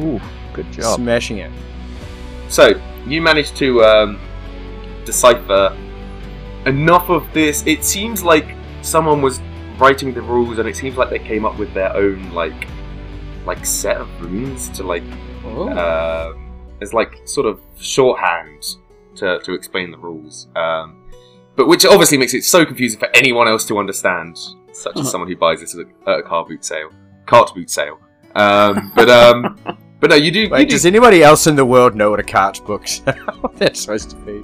[0.01, 0.19] Ooh,
[0.53, 0.95] good job.
[0.95, 1.51] Smashing it.
[2.49, 4.19] So you managed to um,
[5.05, 5.75] decipher
[6.65, 7.63] enough of this.
[7.65, 9.39] It seems like someone was
[9.77, 12.67] writing the rules, and it seems like they came up with their own like
[13.45, 15.03] like set of runes to like
[15.45, 15.69] Oh.
[15.69, 16.51] um,
[16.81, 18.75] as like sort of shorthand
[19.15, 20.47] to, to explain the rules.
[20.57, 21.03] Um,
[21.55, 24.37] but which obviously makes it so confusing for anyone else to understand,
[24.77, 25.09] such as Uh-huh.
[25.09, 26.89] someone who buys this at a, at a car boot sale,
[27.25, 27.99] cart boot sale.
[28.35, 29.57] Um, but um,
[29.99, 30.41] but no, you do.
[30.41, 33.01] you Wait, do does anybody else in the world know what a cart book's
[33.55, 34.43] That's supposed to be.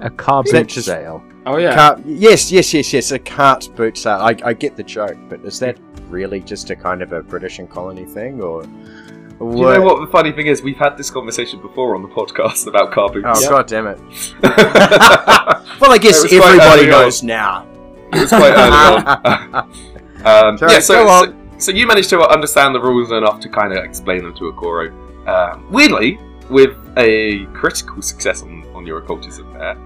[0.00, 1.22] A car boot just- sale.
[1.46, 1.74] oh yeah.
[1.74, 4.18] Cart, yes, yes, yes, yes, a cart boot sale.
[4.20, 7.58] I, I get the joke, but is that really just a kind of a British
[7.60, 8.68] and colony thing, or Do
[9.40, 10.60] you know what the funny thing is?
[10.62, 13.26] We've had this conversation before on the podcast about car boots.
[13.28, 13.50] Oh Yep.
[13.50, 13.98] god damn it!
[14.42, 17.66] it Well, I guess It was quite everybody early knows now.
[18.20, 19.06] Was quite early on.
[20.24, 21.60] um, Sorry, yeah, so, go so, on.
[21.60, 24.90] so you managed to understand the rules enough to kind of explain them to Akoro.
[25.28, 26.18] Um, weirdly,
[26.50, 29.76] with a critical success on, on your occultism there,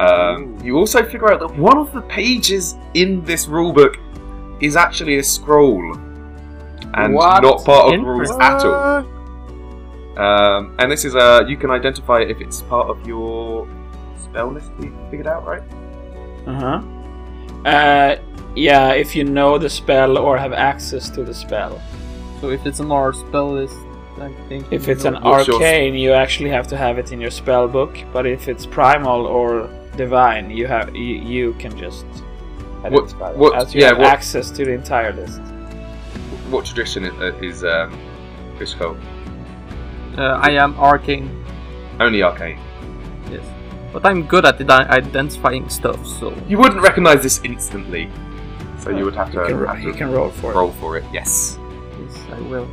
[0.00, 3.96] um, you also figure out that one of the pages in this rulebook
[4.60, 5.96] is actually a scroll
[6.94, 7.42] and What?
[7.42, 9.06] not part of the rules at all.
[10.18, 13.68] Um, and this is a you can identify it if it's part of your
[14.22, 14.70] spell list.
[14.80, 15.62] You figured out, right?
[16.46, 16.80] Uh-huh.
[17.66, 18.16] Uh
[18.54, 21.78] Yeah, if you know the spell or have access to the spell.
[22.40, 23.76] So if it's an R spell list,
[24.18, 24.62] I think.
[24.70, 27.30] If it's an know- What's your- arcane, you actually have to have it in your
[27.30, 27.92] spell book.
[28.14, 32.06] But if it's primal or divine, you have you, you can just
[32.84, 35.40] identify it, what- as you yeah, have what- access to the entire list.
[36.50, 37.88] What tradition is, uh, is um,
[38.58, 38.96] Fishko?
[40.16, 41.28] Uh, I am arcane,
[42.00, 42.58] Only arcane.
[43.96, 44.02] Yes.
[44.02, 46.32] But I'm good at identifying stuff, so.
[46.48, 48.08] You wouldn't recognise this instantly,
[48.78, 50.96] so you would have to, You can, have to you can roll for roll for
[50.98, 51.04] it.
[51.12, 51.58] Yes.
[52.00, 52.68] Yes, I will.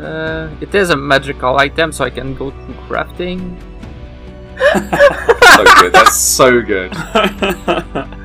[0.00, 3.58] Uh, it is a magical item, so I can go through crafting.
[5.56, 5.92] So good.
[5.92, 6.92] That's so good.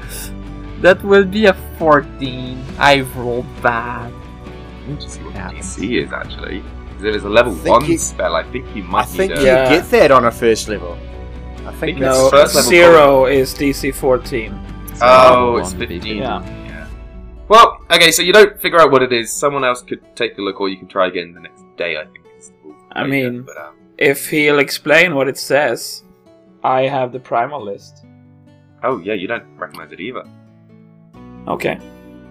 [0.81, 2.63] That will be a 14.
[2.77, 4.11] I've rolled bad.
[4.13, 6.61] I need to see what the DC is actually.
[6.61, 9.39] 'Cause if it's a level one you- spell, I think you might I think need
[9.39, 9.69] you Yeah.
[9.69, 10.95] get that on a first level.
[11.65, 14.53] I think No, that's no, first level zero is DC 14.
[15.01, 16.17] Oh, it's One big- 15.
[16.17, 16.41] Yeah.
[16.65, 16.87] Yeah.
[17.47, 19.31] Well, okay, so you don't figure out what it is.
[19.31, 22.05] Someone else could take a look, or you can try again the next day, I
[22.05, 22.25] think.
[22.37, 22.73] is the.
[22.93, 26.03] I mean- But, um, If he'll explain what it says,
[26.63, 28.03] I have the primal list.
[28.83, 30.23] oh, yeah, you don't recognize it either.
[31.47, 31.77] Okay.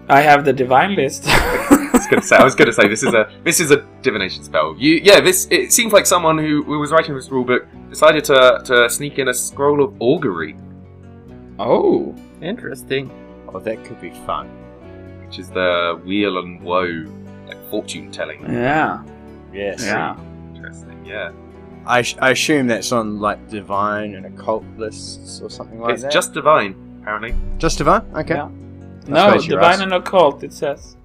[0.09, 1.23] I have the divine list.
[1.27, 4.43] I was gonna say, I was gonna say this is a this is a divination
[4.43, 4.75] spell.
[4.77, 8.61] You yeah, this it seems like someone who, who was writing this rulebook decided to
[8.65, 10.55] to sneak in a scroll of augury,
[11.59, 12.15] oh.
[12.41, 13.09] Interesting.
[13.53, 14.47] Oh, that could be fun.
[15.25, 17.05] which is the weal and woe,
[17.47, 18.41] like fortune telling.
[18.51, 19.03] Yeah.
[19.53, 19.83] Yes.
[19.83, 20.17] Yeah.
[20.53, 21.31] Interesting, yeah.
[21.87, 26.01] I, sh- I assume that's on like divine and occult lists or something like it's
[26.01, 26.07] that.
[26.07, 27.33] It's just divine, apparently.
[27.57, 28.01] just divine.
[28.15, 28.35] Okay.
[28.35, 28.49] Yeah.
[29.07, 30.95] No, suppose divine and occult, it says.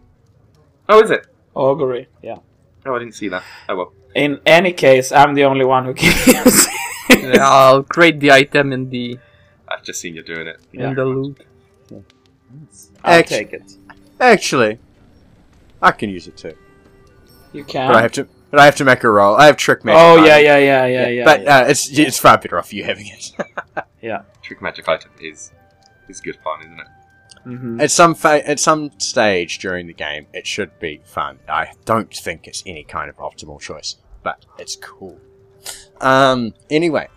[0.89, 1.27] Oh, is it?
[1.55, 2.39] Augury, yeah.
[2.87, 3.43] Oh, I didn't see that.
[3.69, 3.93] Oh well.
[4.15, 6.67] In any case, I'm the only one who can use
[7.11, 7.35] it.
[7.35, 9.19] Yeah, I'll create the item in the
[9.69, 10.61] I've just seen you doing it.
[10.73, 11.45] in the loot.
[13.05, 13.77] I'll Ex- take it.
[14.21, 14.79] Actually,
[15.81, 16.55] I can use it too,
[17.53, 17.89] You can.
[17.89, 18.29] but I have to.
[18.51, 19.37] But I have to make a roll.
[19.37, 20.01] I have trick magic.
[20.01, 21.25] oh, yeah, yeah, yeah, yeah, yeah.
[21.25, 21.57] but yeah.
[21.59, 23.33] Uh, it's it's far better off you having it.
[24.03, 24.23] Yeah.
[24.43, 25.53] Trick magic item is
[26.09, 26.87] is good fun, isn't it?
[27.47, 27.81] Mhm.
[27.83, 31.39] at some fa- at some stage during the game, it should be fun.
[31.49, 35.19] I don't think it's any kind of optimal choice, but it's cool.
[36.01, 36.55] Um.
[36.71, 37.09] Anyway,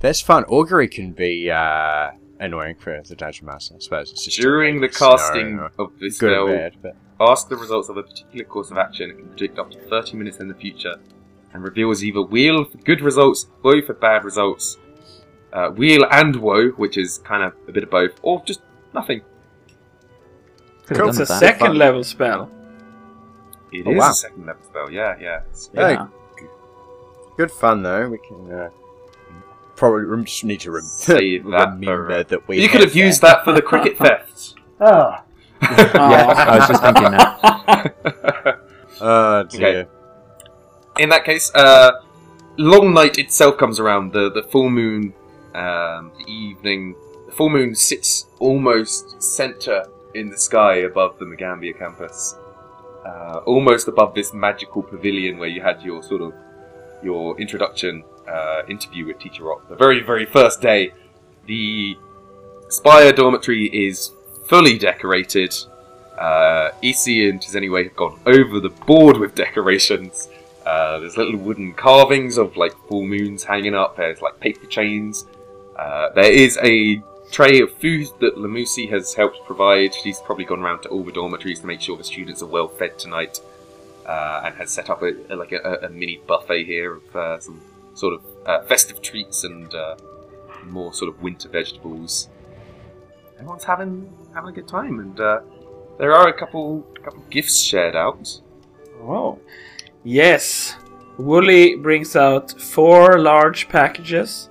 [0.00, 0.44] that's fun.
[0.44, 2.10] Augury can be uh,
[2.40, 3.74] annoying for the dungeon master.
[3.74, 7.56] I suppose it's just During the casting of this good spell, bad, but ask the
[7.56, 10.48] results of a particular course of action and can predict up to 30 minutes in
[10.48, 10.96] the future,
[11.52, 14.76] and reveals either weal for good results, woe for bad results,
[15.52, 18.60] uh, weal and woe, which is kind of a bit of both, or just
[18.94, 19.20] nothing.
[20.90, 21.78] It's a second Fun.
[21.78, 22.50] level spell.
[23.72, 24.10] It is Oh, wow.
[24.10, 25.36] a second level spell, yeah, yeah.
[25.38, 25.92] It's- Hey.
[25.92, 26.06] Yeah.
[27.36, 28.08] good fun though.
[28.08, 28.68] We can uh,
[29.76, 32.60] probably just need to rem- Save that remember for- that we.
[32.60, 34.54] you could have used that for the cricket theft.
[34.80, 35.16] Oh.
[35.62, 38.58] Yeah, I was just thinking that.
[39.00, 39.68] Oh dear.
[39.68, 39.88] Okay.
[40.98, 41.92] In that case, uh,
[42.58, 44.12] long night itself comes around.
[44.12, 45.14] The the full moon,
[45.54, 46.96] um, the evening.
[47.26, 52.36] The full moon sits almost center in the sky above the Magaambya campus,
[53.04, 56.34] uh, almost above this magical pavilion where you had your sort of
[57.02, 59.68] your introduction uh, interview with Teacher Rock.
[59.68, 60.92] The very very first day,
[61.46, 61.96] the
[62.68, 64.12] Spire dormitory is
[64.46, 65.54] fully decorated.
[66.18, 70.28] Uh, Esi and Tzeniwe have gone over the board with decorations.
[70.64, 73.96] Uh, there's little wooden carvings of like full moons hanging up.
[73.96, 75.26] There's like paper chains.
[75.76, 77.02] Uh, there is a
[77.32, 79.92] tray of food that Lamusi has helped provide.
[79.94, 82.68] She's probably gone around to all the dormitories to make sure the students are well
[82.68, 83.40] fed tonight,
[84.06, 87.40] uh, and has set up a, a- like a, a mini buffet here of uh,
[87.40, 87.60] some
[87.94, 89.96] sort of uh, festive treats and uh,
[90.66, 92.28] more sort of winter vegetables.
[93.38, 95.40] Everyone's having having a good time, and uh,
[95.98, 98.40] there are a couple couple gifts shared out.
[99.02, 99.38] Oh.
[100.04, 100.76] Yes.
[101.18, 104.48] Wooly brings out four large packages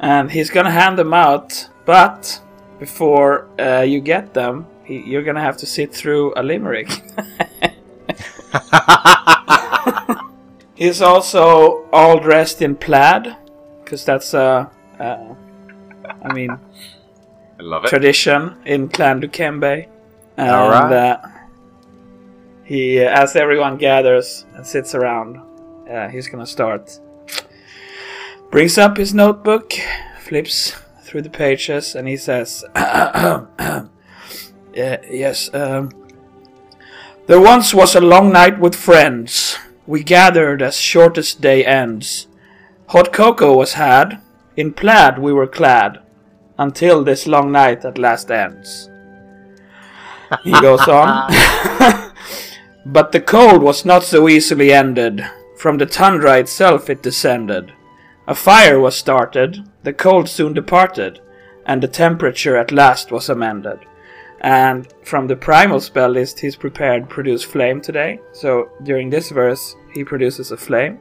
[0.00, 2.40] and he's gonna hand them out, but
[2.78, 6.90] before uh, you get them, you're gonna have to sit through a limerick.
[10.74, 13.36] he's also all dressed in plaid,
[13.82, 14.70] because that's a,
[15.00, 15.34] uh,
[16.22, 17.88] I mean, I love it.
[17.88, 19.88] tradition in Clan Dukembe.
[20.36, 20.92] And Alright.
[20.92, 21.18] uh,
[22.64, 25.38] he, uh, as everyone gathers and sits around,
[25.88, 27.00] uh, he's gonna start.
[28.50, 29.72] Brings up his notebook,
[30.20, 30.74] flips
[31.16, 33.86] through the pages, and he says, "Yeah,
[34.74, 35.88] Yes, um,
[37.26, 39.56] there once was a long night with friends.
[39.86, 42.26] We gathered as shortest day ends.
[42.88, 44.20] Hot cocoa was had,
[44.58, 46.02] in plaid we were clad
[46.58, 48.90] until this long night at last ends.
[50.44, 51.32] He goes on.
[52.84, 55.24] but the cold was not so easily ended.
[55.56, 57.72] From the tundra itself it descended.
[58.26, 61.20] A fire was started, the cold soon departed,
[61.64, 63.78] and the temperature at last was amended.
[64.40, 68.20] And from the primal spell list, he's prepared produce flame today.
[68.32, 70.98] So during this verse, he produces a flame.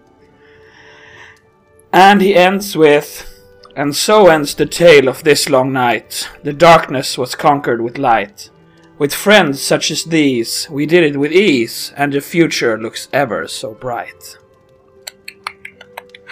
[1.92, 3.32] And he ends with
[3.76, 6.30] and so ends the tale of this long night.
[6.44, 8.50] The darkness was conquered with light.
[8.98, 13.48] With friends such as these, we did it with ease, and the future looks ever
[13.48, 14.38] so bright.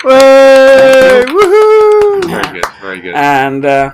[0.03, 1.23] Way!
[1.27, 2.25] Woohoo!
[2.25, 3.15] Very good, very good.
[3.15, 3.91] And, uh,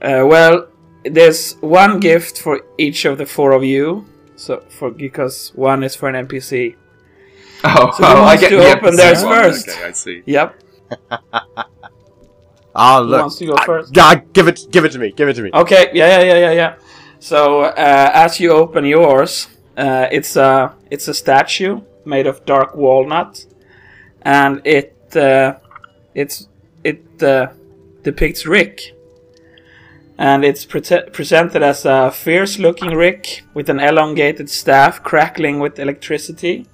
[0.00, 0.68] uh, well,
[1.04, 4.06] there's one gift for each of the four of you.
[4.36, 6.76] So, for because one is for an NPC.
[7.64, 9.32] oh, so oh, I get to the open episode theirs one.
[9.34, 9.68] first?
[9.68, 10.22] Okay, I see.
[10.26, 10.54] Yep.
[12.72, 13.20] Ah, Oh Who look!
[13.22, 13.98] wants to go Ah, first?
[13.98, 15.50] ah, give it, give it to me, give it to me.
[15.52, 16.74] Okay, yeah, yeah, yeah, yeah, yeah.
[17.18, 22.76] So uh, as you open yours, uh, it's a it's a statue made of dark
[22.76, 23.44] walnut,
[24.22, 25.58] and it uh,
[26.14, 26.48] it's
[26.84, 27.48] it uh,
[28.02, 28.94] depicts Rick,
[30.18, 36.66] and it's pre- presented as a fierce-looking Rick with an elongated staff crackling with electricity.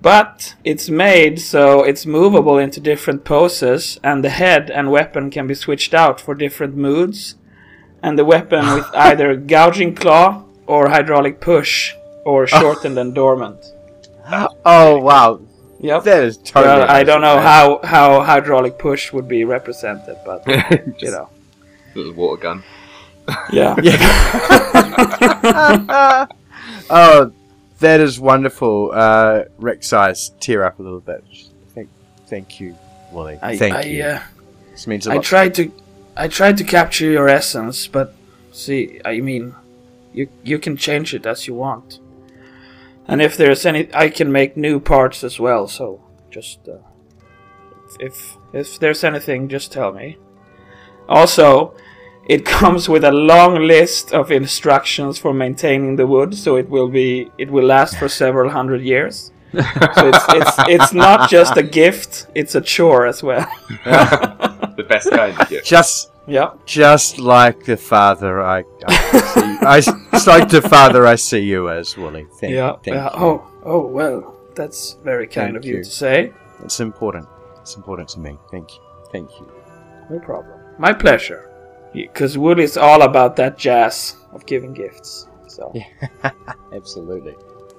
[0.00, 5.46] But it's made so it's movable into different poses, and the head and weapon can
[5.46, 7.36] be switched out for different moods
[8.02, 11.94] and the weapon with either gouging claw or hydraulic push
[12.24, 13.64] or shortened and dormant.
[14.64, 15.40] Oh wow,
[15.82, 16.04] Yep.
[16.04, 16.64] that is totally.
[16.66, 20.46] Well, I don't know how, how hydraulic push would be represented, but
[21.02, 21.28] you know.
[21.94, 22.62] little water gun.
[23.52, 23.74] Yeah.
[25.42, 26.28] man.
[26.90, 27.32] oh,
[27.80, 28.92] that is wonderful.
[28.94, 31.24] Uh, Rick's eyes tear up a little bit.
[31.74, 31.88] Thank,
[32.26, 32.76] thank you,
[33.10, 33.38] Wally.
[33.42, 34.04] I, thank I, you.
[34.04, 34.22] Uh,
[34.70, 35.24] this means a I lot.
[35.24, 35.72] I tried to
[36.16, 38.14] I tried to capture your essence, but
[38.52, 39.54] see, I mean,
[40.12, 41.98] you you can change it as you want.
[43.06, 45.66] And if there's any, I can make new parts as well.
[45.66, 46.78] So just uh,
[47.98, 50.18] if if there's anything, just tell me.
[51.08, 51.74] Also,
[52.28, 56.88] it comes with a long list of instructions for maintaining the wood, so it will
[56.88, 59.32] be it will last for several hundred years.
[59.52, 63.46] so it's it's it's not just a gift; it's a chore as well.
[63.84, 65.66] the best kind of gift.
[65.66, 66.52] Just, yeah.
[66.66, 69.40] just like the father I, I see.
[69.66, 69.80] I,
[70.12, 72.26] just like the father I see you as, Wooly.
[72.40, 72.76] Thank, yeah.
[72.84, 72.96] thank.
[73.14, 75.84] Oh, oh well, that's very kind Thank of you you.
[75.84, 76.32] to say.
[76.64, 77.26] It's important.
[77.60, 78.38] It's important to me.
[78.50, 78.80] Thank you.
[79.10, 79.50] Thank you.
[80.10, 80.58] No problem.
[80.78, 81.48] My pleasure.
[81.92, 85.28] Because Wooly's all about that jazz of giving gifts.
[85.46, 85.84] So, Yeah.
[86.72, 87.36] Absolutely.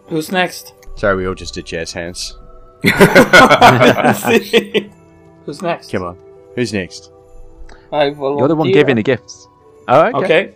[0.08, 0.74] who's next?
[0.96, 2.38] Sorry, we all just did jazz hands.
[5.46, 5.92] who's next?
[5.92, 6.18] Come on.
[6.56, 7.12] Who's next?
[7.94, 9.48] I You're the one giving the gifts.
[9.88, 10.18] Oh, okay.
[10.18, 10.56] Okay.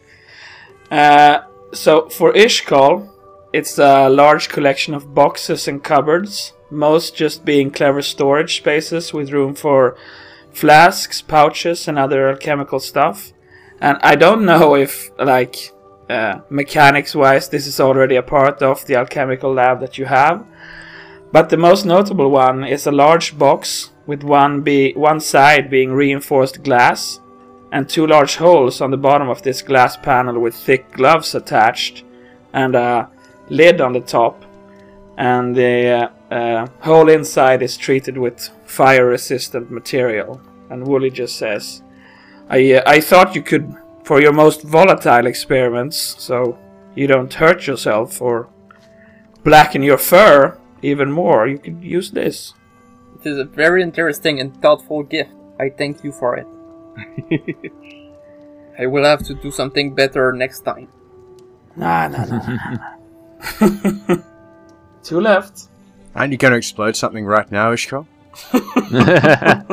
[0.89, 3.07] Uh, so for Yshkol,
[3.53, 9.31] it's a large collection of boxes and cupboards, most just being clever storage spaces with
[9.31, 9.95] room for
[10.51, 13.33] flasks, pouches, and other alchemical stuff.
[13.79, 15.55] And I don't know if, like,
[16.09, 20.43] uh, mechanics wise, this is already a part of the alchemical lab that you have.
[21.31, 25.91] But the most notable one is a large box with one be one side being
[25.91, 27.19] reinforced glass
[27.72, 32.03] and two large holes on the bottom of this glass panel with thick gloves attached
[32.53, 33.09] and a
[33.49, 34.43] lid on the top.
[35.18, 40.39] And the uh, uh, whole inside is treated with fire resistant material.
[40.70, 41.82] And Wooly just says,
[42.49, 46.57] I, uh, I thought you could, for your most volatile experiments, so
[46.95, 48.49] you don't hurt yourself or
[49.43, 52.53] blacken your fur even more, you could use this.
[53.20, 55.32] It is a very interesting and thoughtful gift.
[55.59, 56.47] I thank you for it.
[58.79, 60.87] I will have to do something better next time.
[61.75, 62.67] Nah, nah, nah.
[64.09, 64.17] nah.
[65.03, 65.67] Two left.
[66.15, 68.05] Aren't you going to explode something right now, Ishko?
[68.91, 69.63] Yeah,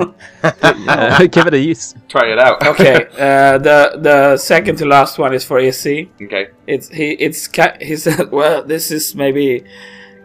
[1.30, 1.94] Give it a use.
[2.08, 2.66] Try it out.
[2.66, 6.10] Okay, uh, the the second to last one is for Izzy.
[6.22, 6.48] okay.
[6.66, 9.64] It's he it's ki- he said well this is maybe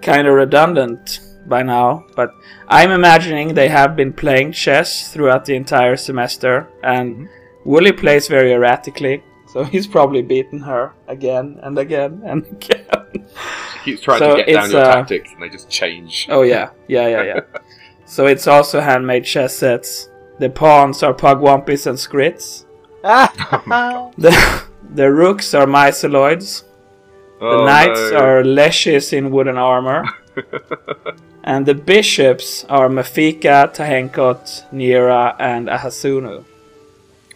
[0.01, 1.19] kind of redundant
[1.49, 2.31] by now, but
[2.67, 7.27] I'm imagining they have been playing chess throughout the entire semester, and
[7.65, 12.85] Wooly plays very erratically, so he's probably beaten her again and again and again.
[13.73, 16.27] She keeps trying So to get down your uh, tactics, and they just change.
[16.29, 17.39] Oh yeah, yeah, yeah, yeah.
[18.05, 20.09] so it's also handmade chess sets.
[20.39, 22.65] The pawns are pugwampis and scrits.
[24.17, 26.63] the the rooks are myceloids.
[27.39, 28.17] The Oh, knights no.
[28.17, 30.03] are leshys in wooden armor.
[31.43, 36.45] and the bishops are Mafika, Tahenkot, Nira, and Ahasunu.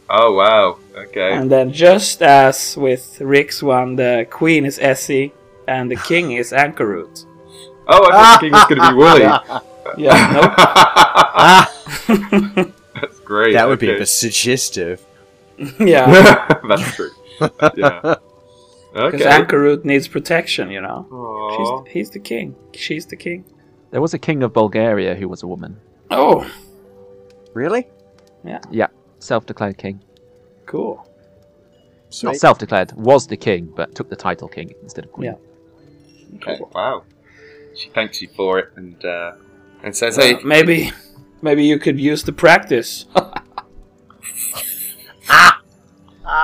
[0.10, 0.78] Oh wow.
[0.96, 1.34] Okay.
[1.34, 5.32] And then, just as with Rick's one, the queen is Esi
[5.68, 7.26] and the king is Ankarut.
[7.88, 9.22] Oh, I thought the king was going to be Wooly.
[9.98, 10.54] Yeah, nope.
[13.02, 13.54] That's great.
[13.54, 14.00] That would be okay.
[14.00, 15.04] bit suggestive.
[15.80, 17.12] yeah, That's true.
[17.76, 18.16] Yeah.
[18.94, 19.26] Because Okay.
[19.26, 21.08] Ankarut needs protection, you know.
[21.86, 22.56] She's, he's the king.
[22.74, 23.44] She's the king.
[23.92, 25.80] There was a king of Bulgaria who was a woman.
[26.12, 26.50] Oh,
[27.54, 27.88] Really?
[28.44, 28.88] Yeah, Yeah,
[29.20, 30.02] self-declared king.
[30.66, 31.08] cool.
[32.24, 35.32] Not self-declared, was the king, but took the title king instead of queen.
[35.34, 36.36] Yeah.
[36.38, 36.60] Okay.
[36.74, 37.04] Wow.
[37.76, 39.32] She thanks you for it and uh,
[39.84, 40.92] and says, Uh, "Hey, maybe,
[41.42, 43.06] maybe you could use the practice.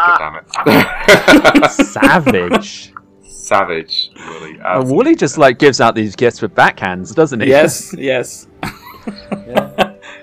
[0.06, 0.84] God damn
[1.64, 2.94] it, Savage.
[3.22, 4.94] savage, Wooly." And absolutely.
[4.96, 7.48] Wooly just like gives out these gifts with backhands, doesn't he?
[7.50, 8.48] yes, yes.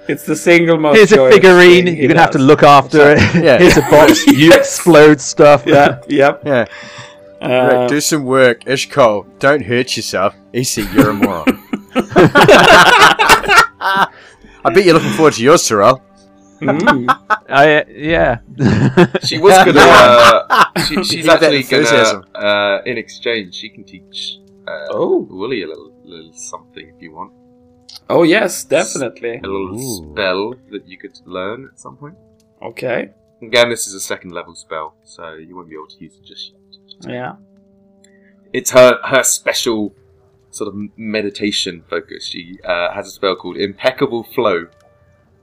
[0.09, 0.97] it's the single most.
[0.97, 1.87] Here's a joyous figurine.
[1.97, 3.19] You're gonna have to look after it.
[3.45, 3.59] Yeah.
[3.63, 4.27] Here's a box.
[4.27, 5.65] You explode stuff.
[5.67, 6.01] Yeah.
[6.09, 6.43] Yep.
[6.47, 6.65] Yeah.
[7.41, 8.65] Uh, Right, do some work.
[8.65, 10.35] Yshkol, don't hurt yourself.
[10.55, 11.63] Esi, you're a moron.
[14.65, 16.03] I bet you're looking forward to yours, Sorrel.
[16.61, 17.07] Mm,
[17.49, 18.39] I, yeah.
[19.25, 19.81] She was gonna.
[19.81, 22.23] Uh, she, she's actually gonna.
[22.35, 25.27] Uh, in exchange, she can teach uh, Oh.
[25.31, 27.33] Wooly a little, little something if you want.
[28.09, 29.39] oh yes, definitely.
[29.39, 30.13] A little Ooh.
[30.13, 32.17] spell that you could learn at some point.
[32.63, 33.11] Okay.
[33.43, 36.25] Again, this is a second level spell, so you won't be able to use it
[36.25, 36.53] just
[37.05, 37.11] yet.
[37.13, 37.33] Yeah.
[38.53, 39.95] It's her her special
[40.51, 42.25] sort of meditation focus.
[42.25, 44.67] She uh, has a spell called Impeccable Flow,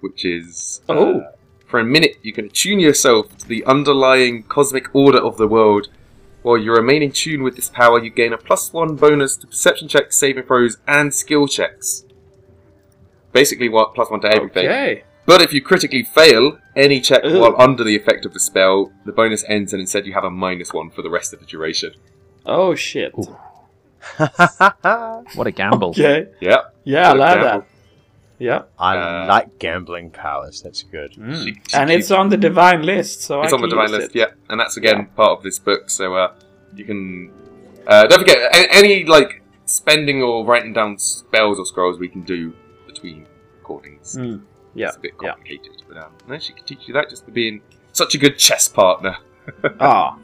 [0.04, 1.28] which is uh, Oh.
[1.66, 5.88] for a minute you can attune yourself to the underlying cosmic order of the world.
[6.44, 9.48] While you remain in tune with this power, you gain a plus one bonus to
[9.48, 12.04] perception checks, saving throws, and skill checks.
[13.32, 14.66] Basically, what plus one to everything.
[14.68, 15.04] Okay.
[15.26, 17.40] But if you critically fail any check Ooh.
[17.40, 20.30] while under the effect of the spell, the bonus ends and instead you have a
[20.30, 21.94] minus one for the rest of the duration.
[22.46, 23.14] Oh shit.
[24.20, 25.92] What a gamble.
[25.92, 26.28] Okay.
[26.42, 26.58] Yeah.
[26.84, 27.68] Yeah, I Good like that.
[28.48, 28.62] Yeah.
[28.78, 30.62] I Uh, like gambling powers.
[30.64, 31.12] That's good.
[31.14, 31.36] Mm.
[31.44, 34.10] She- she And it's on the divine list, so It's I on the divine list,
[34.16, 34.20] it.
[34.22, 35.90] yeah, and that's again part of this book.
[35.90, 36.30] So uh,
[36.80, 37.02] you can
[37.92, 39.32] uh, don't forget a- any like
[39.66, 42.40] spending or writing down spells or scrolls we can do
[42.92, 43.18] between
[43.60, 44.18] recordings.
[44.20, 44.42] Mm.
[44.76, 45.30] Yeah, it's a bit yeah.
[45.30, 48.36] complicated, but um, no, she can teach you that just for being such a good
[48.46, 49.16] chess partner.
[49.80, 50.18] Ah.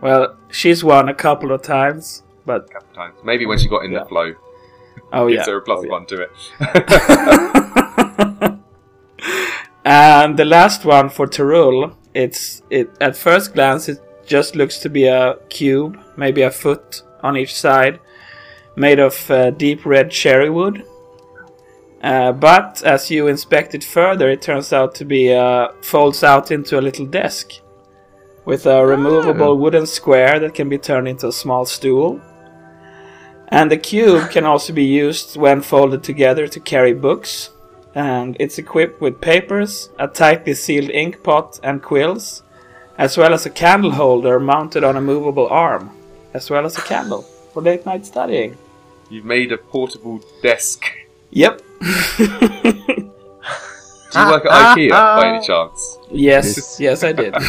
[0.00, 3.68] Well, she's won a couple of times, but A couple of times, maybe when she
[3.68, 4.00] got in Yeah.
[4.00, 4.28] the flow,
[5.14, 5.52] oh gives yeah.
[5.52, 5.90] her a plus Oh, yeah.
[5.90, 6.30] one to it.
[9.84, 14.88] and the last one for Teh'rull, it's it at first glance it just looks to
[14.88, 18.00] be a cube, maybe a foot on each side,
[18.76, 20.84] made of uh, deep red cherry wood.
[22.02, 26.50] Uh, but as you inspect it further, it turns out to be uh, folds out
[26.50, 27.52] into a little desk
[28.44, 32.20] with a removable wooden square that can be turned into a small stool.
[33.56, 37.50] And the cube can also be used when folded together to carry books.
[37.94, 42.42] And it's equipped with papers, a tightly sealed ink pot, and quills,
[42.98, 45.90] as well as a candle holder mounted on a movable arm,
[46.32, 48.56] as well as a candle for late night studying.
[49.10, 50.82] You've made a portable desk.
[51.30, 51.62] Yep.
[52.16, 52.24] Do
[54.20, 55.98] you work at IKEA by any chance?
[56.10, 57.34] yes, yes, I did.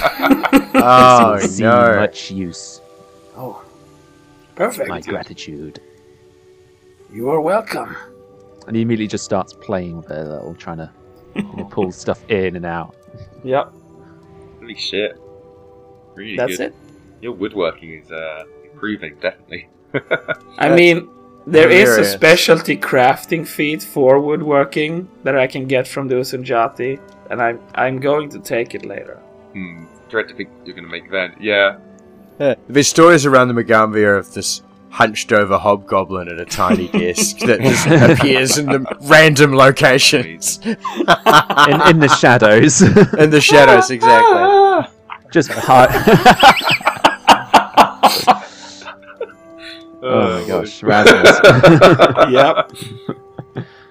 [0.77, 1.95] Oh This no!
[1.95, 2.81] much use.
[3.37, 3.63] oh,
[4.55, 4.89] perfect.
[4.89, 5.79] My gratitude.
[7.15, 7.95] You are welcome.
[8.67, 10.91] And he immediately just starts playing with it, little, trying to
[11.33, 12.93] you know, pull stuff in and out.
[13.45, 13.73] Yep,
[14.59, 15.17] Holy shit!
[16.13, 16.73] Really that's good.
[16.73, 16.75] it.
[17.21, 19.69] Your woodworking is uh, improving, definitely.
[20.57, 21.07] I mean,
[21.47, 26.99] there is a specialty crafting feat for woodworking that I can get from the Uzunjati,
[27.29, 29.21] and I'm I'm going to take it later.
[29.53, 29.85] Hmm.
[30.09, 31.41] Dread to think you're going to make that.
[31.41, 31.77] Yeah.
[32.41, 32.55] Yeah.
[32.67, 34.61] There's stories around the Magaambya of this
[34.95, 40.57] hunched over hobgoblin at a tiny desk that just appears in the random locations.
[40.65, 40.77] In,
[41.89, 42.81] in the shadows.
[43.19, 44.89] In the shadows, exactly.
[45.31, 45.89] just hard.
[50.01, 51.39] oh my gosh, Rasmus.
[52.31, 52.71] yep.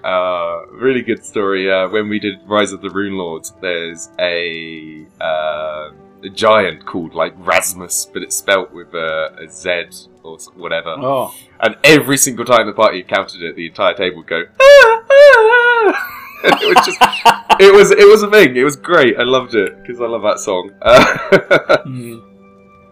[0.03, 1.71] Uh, really good story.
[1.71, 5.91] Uh, when we did Rise of the Runelords, there's a, uh,
[6.23, 10.95] a giant called like Rasmus, but it's spelt with a, a Z or whatever.
[10.97, 14.43] Oh, And every single time the party encountered it, the entire table would go.
[14.59, 16.99] "Ah, ah." it was just,
[17.59, 18.55] it was, it was a thing.
[18.55, 19.17] It was great.
[19.17, 20.71] I loved it because I love that song.
[21.85, 22.19] Hmm.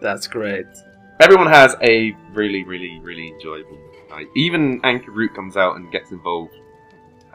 [0.01, 0.65] that's great.
[1.19, 3.77] everyone has a really, really, really enjoyable
[4.09, 4.27] night.
[4.35, 6.53] Even Ankarut comes out and gets involved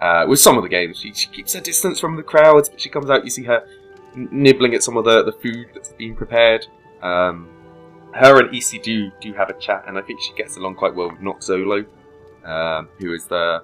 [0.01, 0.99] uh, with some of the games.
[0.99, 3.25] She, she keeps her distance from the crowds, but she comes out.
[3.25, 3.67] You see her
[4.15, 6.67] nibbling at some of the, the food that's being prepared.
[7.03, 7.49] Um,
[8.15, 10.95] her and Esi do do have a chat, and I think she gets along quite
[10.95, 11.87] well with Noxolo,
[12.45, 13.63] um, who is the,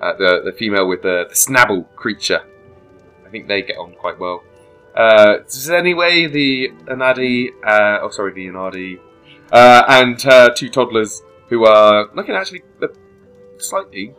[0.00, 2.42] uh, the the female with the, the snabble creature.
[3.26, 4.42] I think they get on quite well.
[4.94, 9.00] Uh, so anyway, the Anadi, uh, oh sorry, the Anadi,
[9.52, 12.86] uh, and her two toddlers who are looking actually uh,
[13.58, 14.14] slightly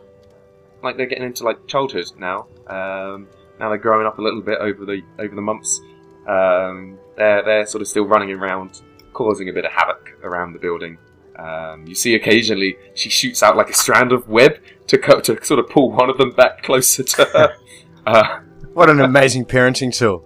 [0.82, 2.46] like they're getting into like childhood now.
[2.66, 5.80] Um, now they're growing up a little bit over the over the months.
[6.26, 8.82] Um, they're they're sort of still running around,
[9.16, 10.98] causing a bit of havoc around the building.
[11.38, 14.52] Um, you see occasionally she shoots out like a strand of web
[14.88, 17.48] to co- to sort of pull one of them back closer to her.
[18.06, 18.40] uh,
[18.74, 20.18] What an amazing parenting tool.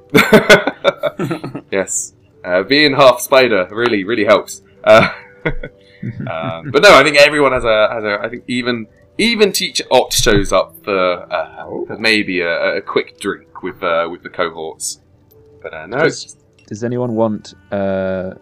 [1.70, 2.14] yes,
[2.44, 4.62] uh, being half spider really really helps.
[4.84, 5.08] Uh,
[5.44, 8.18] um, but no, I think everyone has a has a.
[8.22, 8.86] I think even
[9.18, 14.08] even teacher Ott shows up for, uh, for maybe a, a quick drink with uh,
[14.10, 15.00] with the cohorts.
[15.62, 18.34] But uh, no, it's just, Does anyone want uh,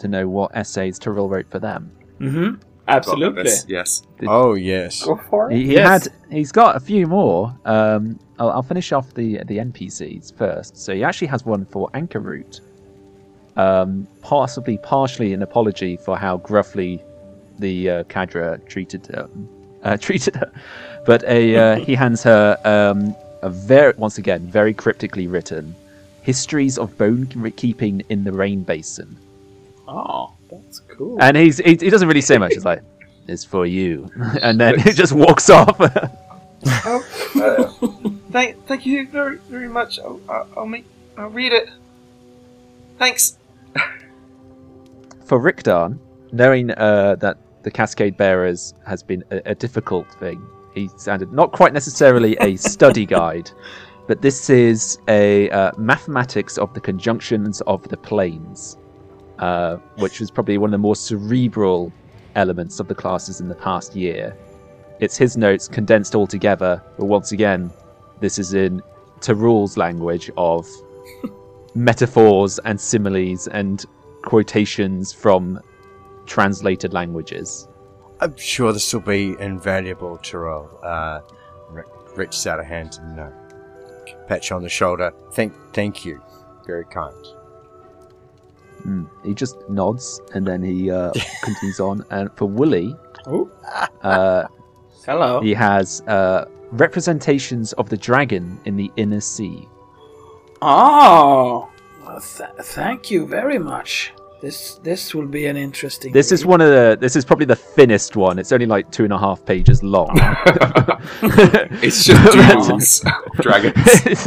[0.00, 1.90] to know what essays Teh'rull wrote for them?
[2.20, 2.62] Mm-hmm.
[2.88, 3.42] Absolutely.
[3.42, 4.02] this, yes.
[4.26, 5.04] Oh, yes.
[5.04, 5.56] Go for it.
[5.56, 6.04] He, he Yes.
[6.04, 6.12] had.
[6.30, 7.54] He's got a few more.
[7.66, 10.76] Um, I'll, I'll finish off the the NPCs first.
[10.76, 12.60] So he actually has one for Ankarut.
[13.56, 17.02] Um, possibly partially an apology for how gruffly
[17.58, 19.48] the uh, Cadra treated um,
[19.82, 20.50] uh, treated her,
[21.04, 25.74] but a uh, he hands her um, a very once again very cryptically written
[26.22, 27.26] histories of bone
[27.56, 29.16] keeping in the rain basin.
[29.88, 31.16] Oh, that's cool.
[31.20, 32.52] And he's he, he doesn't really say much.
[32.52, 32.82] He's like,
[33.26, 34.10] "It's for you,"
[34.42, 35.76] and then he just walks off.
[38.30, 39.98] Thank, thank you very, very much.
[39.98, 40.84] I'll, I'll, I'll make,
[41.16, 41.70] I'll read it.
[42.98, 43.38] Thanks.
[45.24, 45.98] For Rikdahn,
[46.32, 51.52] knowing uh, that the Cascade Bearers has been a, a difficult thing, he sounded not
[51.52, 53.50] quite necessarily a study guide,
[54.06, 58.76] but this is a uh, mathematics of the conjunctions of the planes,
[59.38, 61.92] uh, which was probably one of the more cerebral
[62.34, 64.36] elements of the classes in the past year.
[65.00, 67.70] It's his notes condensed all together, but once again,
[68.20, 68.82] this is in
[69.20, 70.68] Teh'rull's language of
[71.74, 73.84] metaphors and similes and
[74.22, 75.60] quotations from
[76.26, 77.68] translated languages.
[78.20, 80.68] I'm sure this will be invaluable, Teh'rull.
[80.82, 81.20] Uh,
[81.70, 81.84] re-
[82.16, 83.30] reaches out a hand and uh,
[84.26, 85.12] pat you on the shoulder.
[85.32, 86.20] Thank, thank you.
[86.66, 87.37] Very kind.
[88.82, 89.04] Hmm.
[89.24, 92.04] He just nods and then he uh, continues on.
[92.10, 92.96] And for Wooly,
[93.26, 93.50] Oh,
[94.02, 94.44] uh,
[95.06, 95.40] hello.
[95.40, 99.68] he has uh, representations of the dragon in the inner sea.
[100.62, 101.68] Oh,
[102.04, 104.12] well, th- thank you very much.
[104.40, 106.12] This this will be an interesting.
[106.12, 106.96] This is one of the.
[107.00, 108.38] This is probably the thinnest one.
[108.38, 110.10] It's only like two and a half pages long.
[111.80, 113.76] It's just doodles of dragons.
[114.06, 114.26] it's,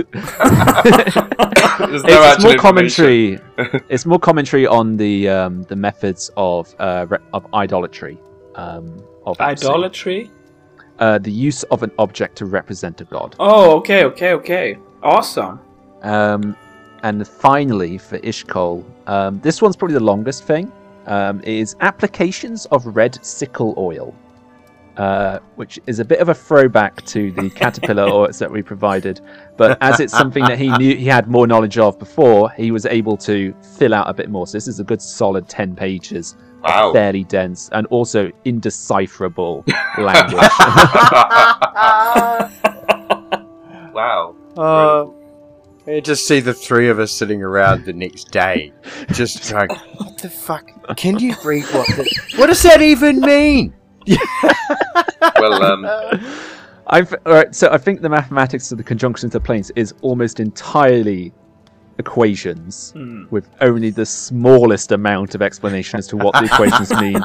[2.04, 3.40] no it's more commentary.
[3.90, 8.18] it's more commentary on the um, the methods of uh, of idolatry.
[8.56, 10.30] Um, of idolatry.
[11.00, 13.36] Uh, the use of an object to represent a god.
[13.40, 14.78] Oh, okay, okay, okay.
[15.02, 15.60] Awesome.
[16.04, 16.56] Um,
[17.04, 20.72] and finally, for Yshkol, um, this one's probably the longest thing.
[21.08, 24.14] Um, is applications of red sickle oil,
[24.98, 29.20] uh, which is a bit of a throwback to the caterpillar oils that we provided.
[29.58, 32.86] But as it's something that he knew he had more knowledge of before, he was
[32.86, 34.46] able to fill out a bit more.
[34.46, 36.94] So this is a good solid ten pages, Wow.
[36.94, 39.64] fairly dense, and also indecipherable
[39.98, 40.50] language.
[43.94, 44.36] wow.
[44.58, 44.91] Uh,
[46.02, 48.74] I just see the three of us sitting around the next day,
[49.12, 49.70] just like,
[50.00, 50.68] what the fuck?
[50.98, 51.86] Can you read what?
[51.90, 53.72] The, what does that even mean?
[55.40, 55.86] Well, um,
[56.88, 60.40] I've all right, so I think the mathematics of the conjunctions of planes is almost
[60.40, 61.32] entirely
[62.00, 63.26] equations Hmm.
[63.30, 67.22] with only the smallest amount of explanation as to what the equations mean,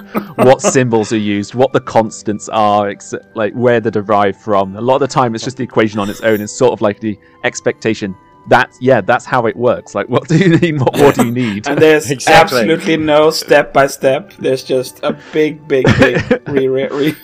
[0.47, 4.77] what symbols are used, what the constants are, ex- like where they're derived from.
[4.77, 6.43] A lot of the time, it's just the equation on its own.
[6.43, 8.15] It's sort of like the expectation.
[8.49, 9.95] That's yeah, that's how it works.
[9.95, 10.81] Like, what do you need?
[10.81, 11.67] What, what do you need?
[11.67, 12.59] And there's Exactly.
[12.61, 14.33] absolutely no step by step.
[14.39, 17.15] There's just a big, big, big re re re.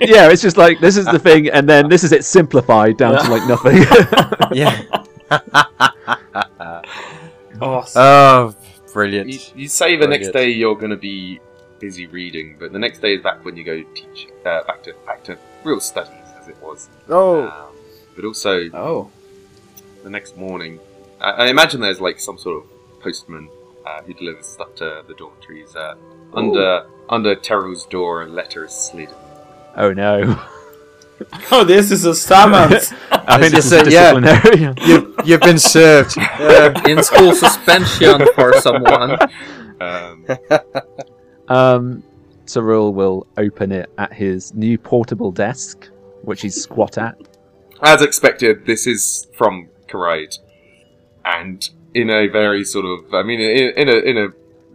[0.00, 3.22] yeah, it's just like this is the thing, and then this is it simplified down
[3.24, 3.82] to like nothing.
[4.56, 4.80] Yeah.
[7.60, 8.00] Awesome.
[8.02, 8.54] Oh,
[8.92, 9.30] brilliant.
[9.30, 11.40] you, you say the Very next day you're going to be
[11.80, 14.94] busy reading, but the next day is back when you go teach, uh, back to
[15.06, 16.88] back to real studies as it was.
[17.08, 17.76] Oh, Um,
[18.14, 19.10] but also oh.
[20.08, 20.80] The next morning,
[21.20, 23.50] I, I imagine there's like some sort of postman
[23.84, 25.76] uh, who delivers stuff to the dormitories.
[25.76, 25.96] Uh,
[26.32, 29.10] under under Teh'rull's door, a letter is slid.
[29.76, 30.42] oh no!
[31.50, 32.90] Oh, this is a summons.
[33.10, 34.14] I think this is a- yeah.
[34.14, 34.74] disciplinary.
[34.86, 36.16] you, you've been served.
[36.16, 39.18] Uh, In school suspension for someone.
[39.80, 40.24] Um,
[41.48, 42.02] Um,
[42.46, 45.88] Cyril will open it at his new portable desk,
[46.22, 47.16] which he's squat at.
[47.82, 50.38] as expected, this is from Karaid,
[51.24, 54.28] and in a very sort of, I mean, in, in a in a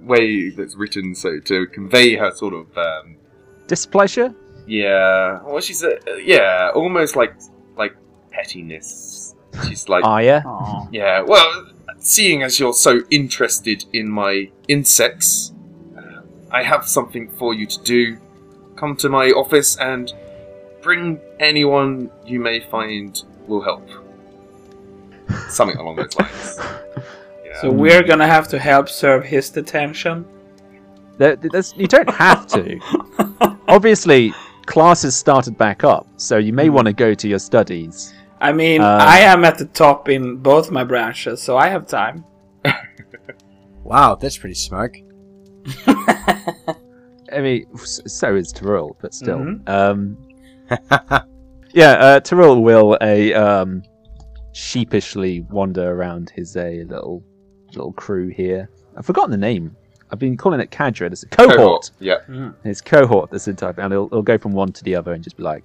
[0.03, 3.15] way that's written so to convey her sort of, um,
[3.67, 4.33] Displeasure?
[4.67, 7.33] yeah, well, she said, yeah, almost like
[7.77, 7.95] like
[8.31, 9.35] pettiness.
[9.67, 10.43] She's like, Ire?
[10.45, 10.87] oh.
[10.91, 11.67] yeah, well,
[11.99, 15.53] seeing as you're so interested in my insects,
[15.97, 16.21] uh,
[16.51, 18.17] I have something for you to do.
[18.75, 20.11] Come to my office and
[20.81, 23.87] bring anyone you may find will help.
[25.49, 26.59] Something along those lines.
[27.45, 27.61] Yeah.
[27.61, 30.25] So we're gonna have to help serve his detention.
[31.17, 31.37] There,
[31.75, 32.79] you don't have to.
[33.67, 34.33] Obviously,
[34.65, 38.13] classes started back up, so you may want to go to your studies.
[38.41, 41.85] I mean, Um, I am at the top in both my branches, so I have
[41.85, 42.25] time.
[43.83, 44.97] wow, that's pretty smug.
[45.87, 49.37] I mean, so is Teh'rull, but still.
[49.39, 49.69] Mhm.
[49.69, 50.17] Um,
[51.73, 53.83] yeah, uh, Teh'rull will a um,
[54.53, 57.21] sheepishly wander around his a little
[57.75, 58.69] little crew here.
[58.95, 59.75] I've forgotten the name.
[60.11, 61.07] I've been calling it cadre.
[61.07, 61.89] It's a cohort.
[61.99, 62.17] Yeah.
[62.63, 65.37] His cohort this entire, and it'll, he'll go from one to the other and just
[65.37, 65.63] be like,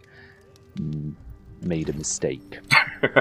[0.77, 1.10] "Hmm,
[1.60, 2.59] "Made a mistake,"
[3.02, 3.12] and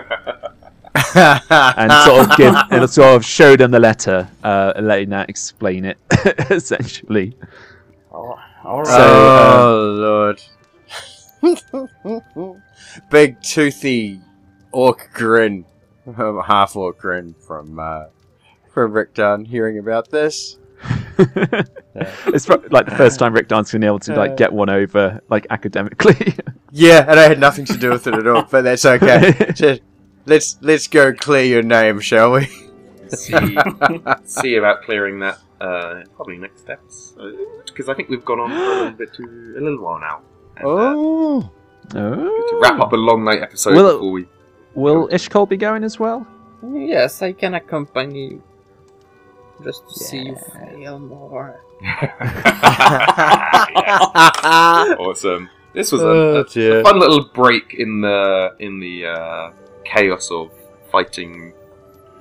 [2.06, 5.84] sort of give and sort of show them the letter, uh, and letting that explain
[5.84, 5.98] it
[6.50, 7.36] essentially.
[8.14, 9.00] Oh, all right.
[9.00, 10.42] oh lord.
[13.12, 14.20] Big toothy
[14.78, 15.66] orc grin,
[16.18, 18.06] um, half orc grin from uh,
[18.74, 20.58] from Rikdahn hearing about this.
[21.18, 25.48] it's pro- like the first time Rikdahn's been able to like get one over like
[25.50, 26.36] academically.
[26.70, 29.52] Yeah, and I had nothing to do with it at all, but that's okay.
[29.56, 29.82] Just,
[30.26, 32.46] let's let's go clear your name, shall we?
[33.08, 33.58] see,
[34.26, 35.40] see about clearing that.
[35.62, 37.16] Uh, probably next steps
[37.66, 40.22] because I think we've gone on for a little bit too a little while now.
[40.58, 40.94] And, uh,
[41.96, 44.28] Oh, to wrap up a long night episode Well, before we.
[44.78, 46.26] Will Yshkol be going as well?
[46.62, 48.44] Yes, I can accompany you.
[49.64, 51.60] Just to see you fail more.
[55.00, 55.50] awesome.
[55.74, 56.84] This was a, Oh, a- a dear.
[56.84, 59.52] fun little break in the in the uh,
[59.84, 60.52] chaos of
[60.92, 61.54] fighting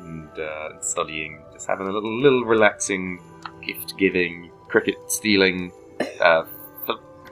[0.01, 1.43] and uh, studying.
[1.53, 3.21] Just having a little little relaxing
[3.65, 5.73] gift giving, cricket stealing,
[6.21, 6.45] uh,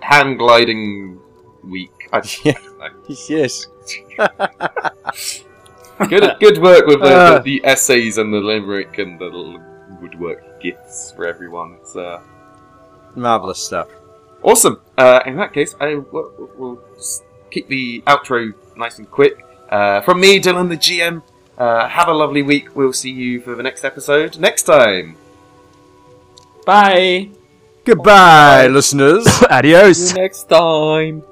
[0.01, 1.19] hand gliding
[1.63, 2.09] week.
[2.13, 2.59] I, Yeah.
[2.81, 2.91] I-
[3.29, 3.67] yes.
[6.09, 7.39] good good work with the, Uh.
[7.39, 9.61] the, the essays and the limerick and the little
[10.01, 11.77] woodwork gifts for everyone.
[11.81, 12.21] It's uh,
[13.15, 13.89] Marvelous stuff.
[14.43, 14.81] Awesome.
[14.99, 16.81] Uh, in that case, I will we'll
[17.51, 19.45] keep the outro nice and quick.
[19.71, 21.23] Uh, from me, Dylan, the GM.
[21.57, 22.75] Uh, have a lovely week.
[22.75, 25.17] We'll see you for the next episode next time.
[26.67, 27.31] Bye.
[27.85, 29.25] Goodbye, listeners.
[29.31, 30.11] See Adios.
[30.13, 31.23] you next time.